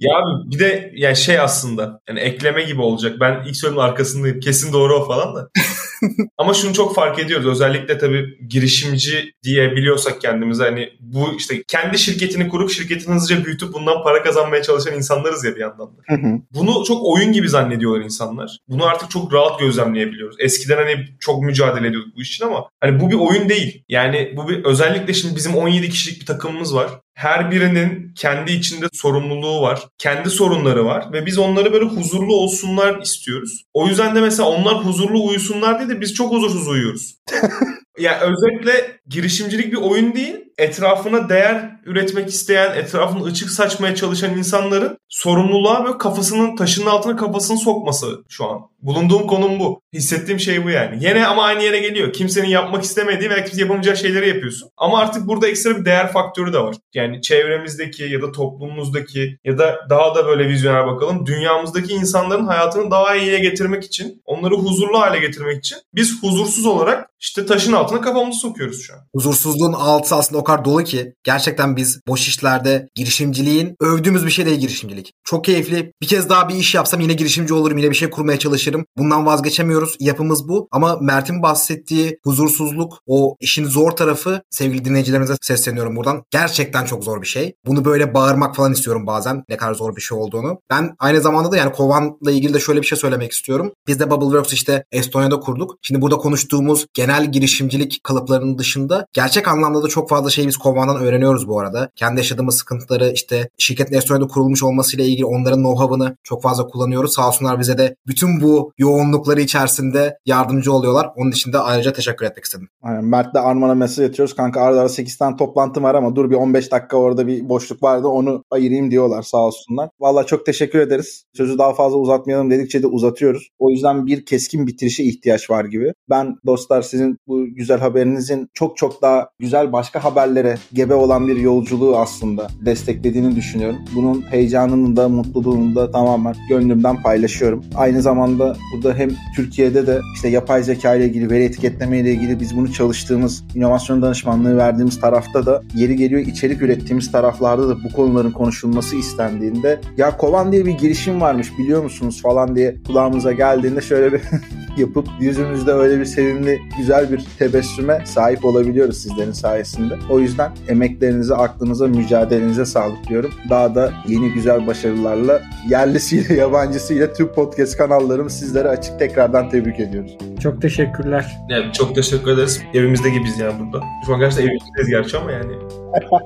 Ya 0.03 0.17
abi 0.17 0.51
bir 0.51 0.59
de 0.59 0.91
yani 0.95 1.15
şey 1.15 1.39
aslında 1.39 2.01
yani 2.09 2.19
ekleme 2.19 2.63
gibi 2.63 2.81
olacak. 2.81 3.19
Ben 3.19 3.43
ilk 3.47 3.55
söylemin 3.55 3.81
arkasındayım. 3.81 4.39
Kesin 4.39 4.73
doğru 4.73 4.95
o 4.95 5.07
falan 5.07 5.35
da. 5.35 5.49
Ama 6.37 6.53
şunu 6.53 6.73
çok 6.73 6.95
fark 6.95 7.19
ediyoruz. 7.19 7.47
Özellikle 7.47 7.97
tabii 7.97 8.37
girişimci 8.47 9.33
diyebiliyorsak 9.43 10.21
kendimize 10.21 10.63
hani 10.63 10.89
bu 10.99 11.27
işte 11.37 11.63
kendi 11.67 11.99
şirketini 11.99 12.49
kurup 12.49 12.71
şirketini 12.71 13.15
hızlıca 13.15 13.45
büyütüp 13.45 13.73
bundan 13.73 14.03
para 14.03 14.23
kazanmaya 14.23 14.63
çalışan 14.63 14.95
insanlarız 14.95 15.43
ya 15.43 15.55
bir 15.55 15.61
yandan 15.61 15.87
da. 15.87 16.01
Hı 16.07 16.15
hı. 16.15 16.39
Bunu 16.53 16.83
çok 16.87 17.05
oyun 17.05 17.31
gibi 17.31 17.49
zannediyorlar 17.49 18.01
insanlar. 18.01 18.57
Bunu 18.67 18.85
artık 18.85 19.09
çok 19.11 19.33
rahat 19.33 19.59
gözlemleyebiliyoruz. 19.59 20.35
Eskiden 20.39 20.77
hani 20.77 21.05
çok 21.19 21.43
mücadele 21.43 21.87
ediyorduk 21.87 22.15
bu 22.15 22.21
için 22.21 22.45
ama 22.45 22.65
hani 22.81 22.99
bu 22.99 23.09
bir 23.09 23.15
oyun 23.15 23.49
değil. 23.49 23.83
Yani 23.89 24.33
bu 24.37 24.49
bir 24.49 24.63
özellikle 24.63 25.13
şimdi 25.13 25.35
bizim 25.35 25.55
17 25.55 25.89
kişilik 25.89 26.21
bir 26.21 26.25
takımımız 26.25 26.75
var. 26.75 26.89
Her 27.13 27.51
birinin 27.51 28.13
kendi 28.15 28.51
içinde 28.51 28.85
sorumluluğu 28.93 29.61
var. 29.61 29.87
Kendi 29.97 30.29
sorunları 30.29 30.85
var 30.85 31.13
ve 31.13 31.25
biz 31.25 31.37
onları 31.37 31.73
böyle 31.73 31.85
huzurlu 31.85 32.35
olsunlar 32.35 33.01
istiyoruz. 33.01 33.65
O 33.73 33.87
yüzden 33.87 34.15
de 34.15 34.21
mesela 34.21 34.49
onlar 34.49 34.85
huzurlu 34.85 35.27
uyusunlar 35.27 35.79
diye 35.79 35.89
de 35.89 36.01
biz 36.01 36.13
çok 36.13 36.31
huzursuz 36.31 36.67
uyuyoruz. 36.67 37.15
ya 37.99 38.19
özetle 38.19 38.99
girişimcilik 39.07 39.71
bir 39.71 39.77
oyun 39.77 40.13
değil. 40.15 40.35
Etrafına 40.57 41.29
değer 41.29 41.79
üretmek 41.85 42.29
isteyen, 42.29 42.77
etrafını 42.77 43.23
ışık 43.23 43.49
saçmaya 43.49 43.95
çalışan 43.95 44.37
insanların 44.37 44.97
sorumluluğa 45.09 45.85
ve 45.85 45.97
kafasının 45.97 46.55
taşının 46.55 46.85
altına 46.85 47.15
kafasını 47.15 47.57
sokması 47.57 48.23
şu 48.29 48.45
an. 48.45 48.59
Bulunduğum 48.81 49.27
konum 49.27 49.59
bu. 49.59 49.81
Hissettiğim 49.93 50.39
şey 50.39 50.65
bu 50.65 50.69
yani. 50.69 51.05
Yine 51.05 51.27
ama 51.27 51.43
aynı 51.43 51.63
yere 51.63 51.79
geliyor. 51.79 52.13
Kimsenin 52.13 52.47
yapmak 52.47 52.83
istemediği 52.83 53.29
ve 53.29 53.43
kimse 53.43 53.61
yapamayacağı 53.61 53.97
şeyleri 53.97 54.27
yapıyorsun. 54.27 54.69
Ama 54.77 54.99
artık 54.99 55.27
burada 55.27 55.47
ekstra 55.47 55.77
bir 55.77 55.85
değer 55.85 56.11
faktörü 56.11 56.53
de 56.53 56.59
var. 56.59 56.75
Yani 56.93 57.21
çevremizdeki 57.21 58.03
ya 58.03 58.21
da 58.21 58.31
toplumumuzdaki 58.31 59.37
ya 59.43 59.57
da 59.57 59.79
daha 59.89 60.15
da 60.15 60.25
böyle 60.25 60.49
vizyoner 60.49 60.87
bakalım. 60.87 61.25
Dünyamızdaki 61.25 61.93
insanların 61.93 62.45
hayatını 62.45 62.91
daha 62.91 63.15
iyiye 63.15 63.39
getirmek 63.39 63.83
için, 63.83 64.21
onları 64.25 64.55
huzurlu 64.55 64.99
hale 64.99 65.19
getirmek 65.19 65.57
için 65.57 65.77
biz 65.95 66.23
huzursuz 66.23 66.65
olarak 66.65 67.09
işte 67.19 67.45
taşın 67.45 67.73
altına 67.73 68.01
kafamızı 68.01 68.39
sokuyoruz 68.39 68.81
şu 68.81 68.93
an. 68.93 68.99
Huzursuzluğun 69.15 69.73
altı 69.73 70.15
aslında 70.15 70.42
o 70.43 70.45
kadar 70.45 70.65
dolu 70.65 70.83
ki 70.83 71.13
gerçekten 71.23 71.75
biz 71.75 71.99
boş 72.07 72.27
işlerde 72.27 72.89
girişimciliğin 72.95 73.75
övdüğümüz 73.79 74.25
bir 74.25 74.31
şey 74.31 74.45
değil 74.45 74.59
girişimcilik. 74.59 75.13
Çok 75.23 75.45
keyifli. 75.45 75.93
Bir 76.01 76.07
kez 76.07 76.29
daha 76.29 76.49
bir 76.49 76.55
iş 76.55 76.75
yapsam 76.75 76.99
yine 76.99 77.13
girişimci 77.13 77.53
olurum. 77.53 77.77
Yine 77.77 77.89
bir 77.89 77.95
şey 77.95 78.09
kurmaya 78.09 78.39
çalışırım. 78.39 78.85
Bundan 78.97 79.25
vazgeçemiyoruz. 79.25 79.95
Yapımız 79.99 80.47
bu. 80.47 80.67
Ama 80.71 80.97
Mert'in 81.01 81.43
bahsettiği 81.43 82.17
huzursuzluk, 82.23 82.99
o 83.07 83.35
işin 83.39 83.65
zor 83.65 83.91
tarafı 83.91 84.41
sevgili 84.49 84.85
dinleyicilerimize 84.85 85.35
sesleniyorum 85.41 85.95
buradan. 85.95 86.23
Gerçekten 86.31 86.85
çok 86.85 87.03
zor 87.03 87.21
bir 87.21 87.27
şey. 87.27 87.53
Bunu 87.65 87.85
böyle 87.85 88.13
bağırmak 88.13 88.55
falan 88.55 88.73
istiyorum 88.73 89.07
bazen. 89.07 89.43
Ne 89.49 89.57
kadar 89.57 89.73
zor 89.73 89.95
bir 89.95 90.01
şey 90.01 90.17
olduğunu. 90.17 90.59
Ben 90.69 90.95
aynı 90.99 91.21
zamanda 91.21 91.51
da 91.51 91.57
yani 91.57 91.71
Kovan'la 91.71 92.31
ilgili 92.31 92.53
de 92.53 92.59
şöyle 92.59 92.81
bir 92.81 92.87
şey 92.87 92.97
söylemek 92.97 93.31
istiyorum. 93.31 93.71
Biz 93.87 93.99
de 93.99 94.11
Bubbleworks 94.11 94.53
işte 94.53 94.83
Estonya'da 94.91 95.39
kurduk. 95.39 95.75
Şimdi 95.81 96.01
burada 96.01 96.17
konuştuğumuz 96.17 96.85
genel 96.93 97.31
girişimcilik 97.31 97.99
kalıplarının 98.03 98.57
dışında 98.57 99.05
gerçek 99.13 99.47
anlamda 99.47 99.83
da 99.83 99.87
çok 99.87 100.09
fazla 100.09 100.29
şey 100.33 100.47
biz 100.47 100.57
Kovan'dan 100.57 100.97
öğreniyoruz 100.97 101.47
bu 101.47 101.59
arada. 101.59 101.89
Kendi 101.95 102.19
yaşadığımız 102.19 102.57
sıkıntıları 102.57 103.11
işte 103.13 103.49
şirketin 103.57 103.95
Estonya'da 103.95 104.27
kurulmuş 104.27 104.63
olmasıyla 104.63 105.05
ilgili 105.05 105.25
onların 105.25 105.59
know-how'ını 105.59 106.15
çok 106.23 106.43
fazla 106.43 106.67
kullanıyoruz. 106.67 107.13
Sağ 107.13 107.27
olsunlar 107.27 107.59
bize 107.59 107.77
de 107.77 107.95
bütün 108.07 108.41
bu 108.41 108.71
yoğunlukları 108.77 109.41
içerisinde 109.41 110.17
yardımcı 110.25 110.73
oluyorlar. 110.73 111.09
Onun 111.15 111.31
için 111.31 111.53
de 111.53 111.59
ayrıca 111.59 111.93
teşekkür 111.93 112.25
etmek 112.25 112.45
istedim. 112.45 112.69
Aynen. 112.81 113.05
Mert'le 113.05 113.35
Arman'a 113.35 113.75
mesaj 113.75 114.09
atıyoruz. 114.09 114.35
Kanka 114.35 114.61
arada 114.61 114.79
arada 114.79 114.89
8 114.89 115.17
tane 115.17 115.37
toplantım 115.37 115.83
var 115.83 115.95
ama 115.95 116.15
dur 116.15 116.29
bir 116.29 116.35
15 116.35 116.71
dakika 116.71 116.97
orada 116.97 117.27
bir 117.27 117.49
boşluk 117.49 117.83
vardı 117.83 118.07
onu 118.07 118.43
ayırayım 118.51 118.91
diyorlar 118.91 119.21
sağ 119.21 119.37
olsunlar. 119.37 119.89
Valla 119.99 120.23
çok 120.23 120.45
teşekkür 120.45 120.79
ederiz. 120.79 121.23
Sözü 121.33 121.57
daha 121.57 121.73
fazla 121.73 121.97
uzatmayalım 121.97 122.51
dedikçe 122.51 122.83
de 122.83 122.87
uzatıyoruz. 122.87 123.49
O 123.59 123.69
yüzden 123.69 124.05
bir 124.05 124.25
keskin 124.25 124.67
bitirişe 124.67 125.03
ihtiyaç 125.03 125.49
var 125.49 125.65
gibi. 125.65 125.93
Ben 126.09 126.35
dostlar 126.45 126.81
sizin 126.81 127.17
bu 127.27 127.45
güzel 127.45 127.79
haberinizin 127.79 128.47
çok 128.53 128.77
çok 128.77 129.01
daha 129.01 129.29
güzel 129.39 129.73
başka 129.73 130.03
haberlere 130.23 130.57
gebe 130.73 130.93
olan 130.93 131.27
bir 131.27 131.35
yolculuğu 131.35 131.97
aslında 131.97 132.47
desteklediğini 132.65 133.35
düşünüyorum. 133.35 133.77
Bunun 133.95 134.21
heyecanını 134.21 134.95
da 134.95 135.09
mutluluğunu 135.09 135.75
da 135.75 135.91
tamamen 135.91 136.35
gönlümden 136.49 137.01
paylaşıyorum. 137.01 137.63
Aynı 137.75 138.01
zamanda 138.01 138.55
burada 138.73 138.93
hem 138.93 139.09
Türkiye'de 139.35 139.87
de 139.87 140.01
işte 140.15 140.27
yapay 140.27 140.63
zeka 140.63 140.95
ile 140.95 141.05
ilgili 141.05 141.29
veri 141.29 141.43
etiketleme 141.43 141.99
ile 141.99 142.11
ilgili 142.11 142.39
biz 142.39 142.57
bunu 142.57 142.73
çalıştığımız 142.73 143.43
inovasyon 143.55 144.01
danışmanlığı 144.01 144.57
verdiğimiz 144.57 145.01
tarafta 145.01 145.45
da 145.45 145.63
yeri 145.75 145.95
geliyor 145.95 146.21
içerik 146.21 146.61
ürettiğimiz 146.61 147.11
taraflarda 147.11 147.69
da 147.69 147.83
bu 147.83 147.95
konuların 147.95 148.31
konuşulması 148.31 148.95
istendiğinde 148.95 149.79
ya 149.97 150.17
Kovan 150.17 150.51
diye 150.51 150.65
bir 150.65 150.71
girişim 150.71 151.21
varmış 151.21 151.57
biliyor 151.59 151.83
musunuz 151.83 152.21
falan 152.21 152.55
diye 152.55 152.75
kulağımıza 152.87 153.31
geldiğinde 153.31 153.81
şöyle 153.81 154.13
bir 154.13 154.21
yapıp 154.77 155.07
yüzümüzde 155.19 155.71
öyle 155.71 155.99
bir 155.99 156.05
sevimli 156.05 156.61
güzel 156.77 157.11
bir 157.11 157.25
tebessüme 157.39 158.03
sahip 158.05 158.45
olabiliyoruz 158.45 158.97
sizlerin 158.97 159.31
sayesinde. 159.31 159.95
O 160.13 160.19
yüzden 160.19 160.51
emeklerinize, 160.67 161.35
aklınıza, 161.35 161.87
mücadelenize 161.87 162.65
sağlık 162.65 163.07
diyorum. 163.09 163.33
Daha 163.49 163.75
da 163.75 163.93
yeni 164.07 164.31
güzel 164.31 164.67
başarılarla 164.67 165.41
yerlisiyle 165.69 166.33
yabancısıyla 166.39 167.13
tüm 167.13 167.27
podcast 167.27 167.77
kanallarım 167.77 168.29
sizlere 168.29 168.67
açık 168.67 168.99
tekrardan 168.99 169.49
tebrik 169.49 169.79
ediyoruz. 169.79 170.17
Çok 170.43 170.61
teşekkürler. 170.61 171.37
Yani 171.49 171.73
çok 171.73 171.95
teşekkür 171.95 172.31
ederiz. 172.31 172.61
Evimizde 172.73 173.09
gibiyiz 173.09 173.39
yani 173.39 173.53
burada. 173.59 173.85
Şu 174.05 174.13
an 174.13 174.19
gerçekten 174.19 174.47
evimizdeyiz 174.47 174.89
gerçi 174.89 175.17
ama 175.17 175.31
yani. 175.31 175.51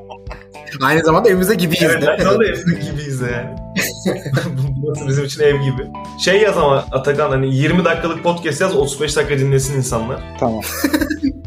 Aynı 0.84 1.04
zamanda 1.04 1.30
evimize 1.30 1.56
gibiyiz 1.56 1.84
Evet, 1.84 2.02
de. 2.02 2.08
ben 2.08 2.40
de 2.40 2.46
evimizde 2.46 2.92
gibiyiz 2.92 3.22
de 3.22 3.26
yani. 3.32 3.50
Burası 4.82 5.08
bizim 5.08 5.26
için 5.26 5.44
ev 5.44 5.56
gibi. 5.62 5.88
Şey 6.20 6.42
yaz 6.42 6.58
ama 6.58 6.86
Atakan 6.92 7.30
hani 7.30 7.56
20 7.56 7.86
dakikalık 7.86 8.24
podcast 8.24 8.62
yaz 8.62 8.76
35 8.76 9.18
dakika 9.18 9.40
dinlesin 9.40 9.78
insanlar. 9.78 10.20
Tamam. 10.40 10.62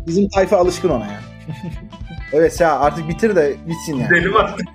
Bizim 0.07 0.29
tayfa 0.29 0.57
alışkın 0.57 0.89
ona 0.89 1.05
ya. 1.05 1.21
Evet 2.33 2.61
ya 2.61 2.79
artık 2.81 3.09
bitir 3.09 3.37
de 3.37 3.57
bitsin 3.69 3.95
yani. 3.97 4.09
Gidelim 4.09 4.37
artık. 4.37 4.69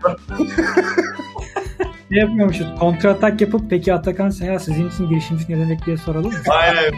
Ne 2.11 2.19
yapıyormuşuz? 2.19 2.67
Kontra 2.79 3.09
atak 3.11 3.41
yapıp 3.41 3.61
peki 3.69 3.93
Atakan 3.93 4.29
Seha 4.29 4.59
sizin 4.59 4.89
için 4.89 5.09
girişimci 5.09 5.43
ne 5.49 5.59
demek 5.59 5.85
diye 5.85 5.97
soralım 5.97 6.31
mı? 6.31 6.37
Aynen. 6.49 6.91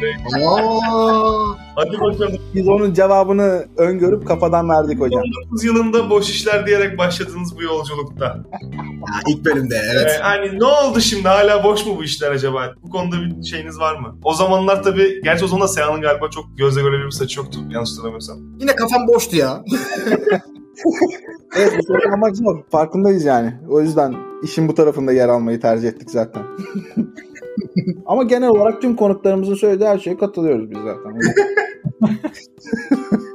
Aa, 0.48 1.56
Hadi 1.76 1.92
bakalım. 2.02 2.38
Biz 2.56 2.68
onun 2.68 2.94
cevabını 2.94 3.66
öngörüp 3.78 4.28
kafadan 4.28 4.70
verdik 4.70 5.00
hocam. 5.00 5.22
19 5.46 5.64
yılında 5.64 6.10
boş 6.10 6.30
işler 6.30 6.68
diyerek 6.68 6.98
başladınız 6.98 7.58
bu 7.58 7.64
yolculukta. 7.64 8.26
ya 8.26 9.22
ilk 9.28 9.46
bölümde 9.46 9.82
evet. 9.94 10.12
Ee, 10.20 10.24
hani 10.24 10.60
ne 10.60 10.66
oldu 10.66 11.02
şimdi? 11.02 11.28
Hala 11.28 11.64
boş 11.64 11.86
mu 11.86 11.94
bu 11.98 12.04
işler 12.04 12.32
acaba? 12.32 12.74
Bu 12.84 12.90
konuda 12.90 13.16
bir 13.22 13.44
şeyiniz 13.44 13.80
var 13.80 14.00
mı? 14.00 14.18
O 14.24 14.34
zamanlar 14.34 14.84
tabii, 14.84 15.22
gerçi 15.24 15.46
o 15.46 15.48
zaman 15.48 15.66
Seyhan'ın 15.68 16.02
galiba 16.02 16.30
çok 16.30 16.58
gözle 16.58 16.82
görülür 16.82 17.06
bir 17.06 17.12
saçı 17.12 17.40
yoktu 17.40 17.60
yanlış 17.70 17.90
hatırlamıyorsam. 17.90 18.38
Yine 18.60 18.76
kafam 18.76 19.08
boştu 19.08 19.36
ya. 19.36 19.64
Evet 21.56 21.74
bu 21.80 21.84
soru 21.84 22.14
almak 22.14 22.36
zor. 22.36 22.64
Farkındayız 22.72 23.26
yani. 23.26 23.54
O 23.70 23.82
yüzden 23.82 24.16
işin 24.44 24.68
bu 24.68 24.76
tarafında 24.76 25.14
yer 25.14 25.30
almayı 25.30 25.60
tercih 25.60 25.88
ettik 25.88 26.12
zaten. 26.12 26.44
Ama 28.06 28.24
genel 28.24 28.50
olarak 28.50 28.82
tüm 28.82 28.96
konuklarımızın 28.96 29.56
söylediği 29.56 29.90
her 29.90 29.98
şeye 30.00 30.18
katılıyoruz 30.18 30.72
biz 30.72 30.78
zaten. 30.78 31.20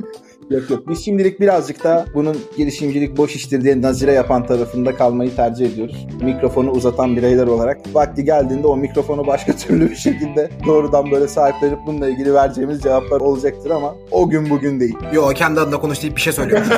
yok 0.53 0.71
yok. 0.71 0.89
Biz 0.89 1.05
şimdilik 1.05 1.41
birazcık 1.41 1.85
da 1.85 2.05
bunun 2.15 2.37
girişimcilik 2.57 3.17
boş 3.17 3.37
iştir 3.37 3.65
diye 3.65 3.83
nazire 3.83 4.13
yapan 4.13 4.47
tarafında 4.47 4.97
kalmayı 4.97 5.37
tercih 5.37 5.67
ediyoruz. 5.67 6.07
Mikrofonu 6.23 6.71
uzatan 6.71 7.17
bireyler 7.17 7.47
olarak. 7.47 7.81
Vakti 7.95 8.25
geldiğinde 8.25 8.67
o 8.67 8.77
mikrofonu 8.77 9.27
başka 9.27 9.53
türlü 9.57 9.91
bir 9.91 9.97
şekilde 9.97 10.51
doğrudan 10.67 11.11
böyle 11.11 11.29
sahiplenip 11.29 11.79
bununla 11.87 12.09
ilgili 12.09 12.35
vereceğimiz 12.35 12.83
cevaplar 12.83 13.21
olacaktır 13.21 13.71
ama 13.71 13.95
o 14.11 14.29
gün 14.29 14.51
bugün 14.51 14.81
değil. 14.81 14.97
Yo 15.13 15.29
kendi 15.29 15.61
adına 15.61 15.81
konuş 15.81 16.03
deyip 16.03 16.17
bir 16.17 16.21
şey 16.21 16.33
söylüyor. 16.33 16.63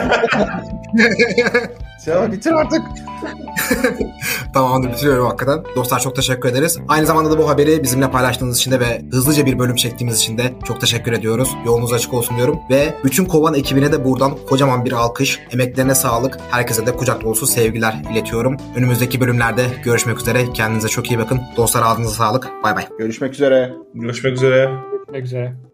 Selam 2.05 2.33
bitir 2.33 2.53
artık. 2.53 2.83
Tamamdır 4.55 4.93
bitiriyorum 4.93 5.27
hakikaten. 5.27 5.65
Dostlar 5.77 6.01
çok 6.01 6.17
teşekkür 6.17 6.49
ederiz. 6.49 6.79
Aynı 6.89 7.07
zamanda 7.07 7.31
da 7.31 7.39
bu 7.39 7.49
haberi 7.49 7.83
bizimle 7.83 8.11
paylaştığınız 8.11 8.59
için 8.59 8.71
de 8.71 8.81
ve 8.81 9.03
hızlıca 9.13 9.47
bir 9.47 9.59
bölüm 9.59 9.77
çektiğimiz 9.77 10.19
için 10.19 10.39
de 10.39 10.53
çok 10.65 10.81
teşekkür 10.81 11.13
ediyoruz. 11.13 11.49
Yolunuz 11.67 11.93
açık 11.93 12.15
olsun 12.15 12.37
diyorum. 12.37 12.59
Ve 12.71 12.95
bütün 13.05 13.25
Kovan 13.25 13.55
ekibine 13.55 13.93
de 13.93 14.05
buradan 14.05 14.37
kocaman 14.49 14.85
bir 14.85 14.93
alkış, 14.93 15.41
emeklerine 15.53 15.95
sağlık, 15.95 16.39
herkese 16.51 16.87
de 16.87 16.97
kucak 16.97 17.23
dolusu 17.23 17.47
sevgiler 17.47 18.03
iletiyorum. 18.13 18.57
Önümüzdeki 18.77 19.21
bölümlerde 19.21 19.67
görüşmek 19.85 20.19
üzere. 20.21 20.53
Kendinize 20.53 20.89
çok 20.89 21.11
iyi 21.11 21.19
bakın. 21.19 21.41
Dostlar 21.57 21.83
ağzınıza 21.83 22.15
sağlık. 22.15 22.51
Bay 22.63 22.77
bay. 22.77 22.89
Görüşmek 22.99 23.35
üzere. 23.35 23.73
Görüşmek 23.95 24.33
üzere. 24.33 24.71
Görüşmek 24.93 25.25
üzere. 25.25 25.74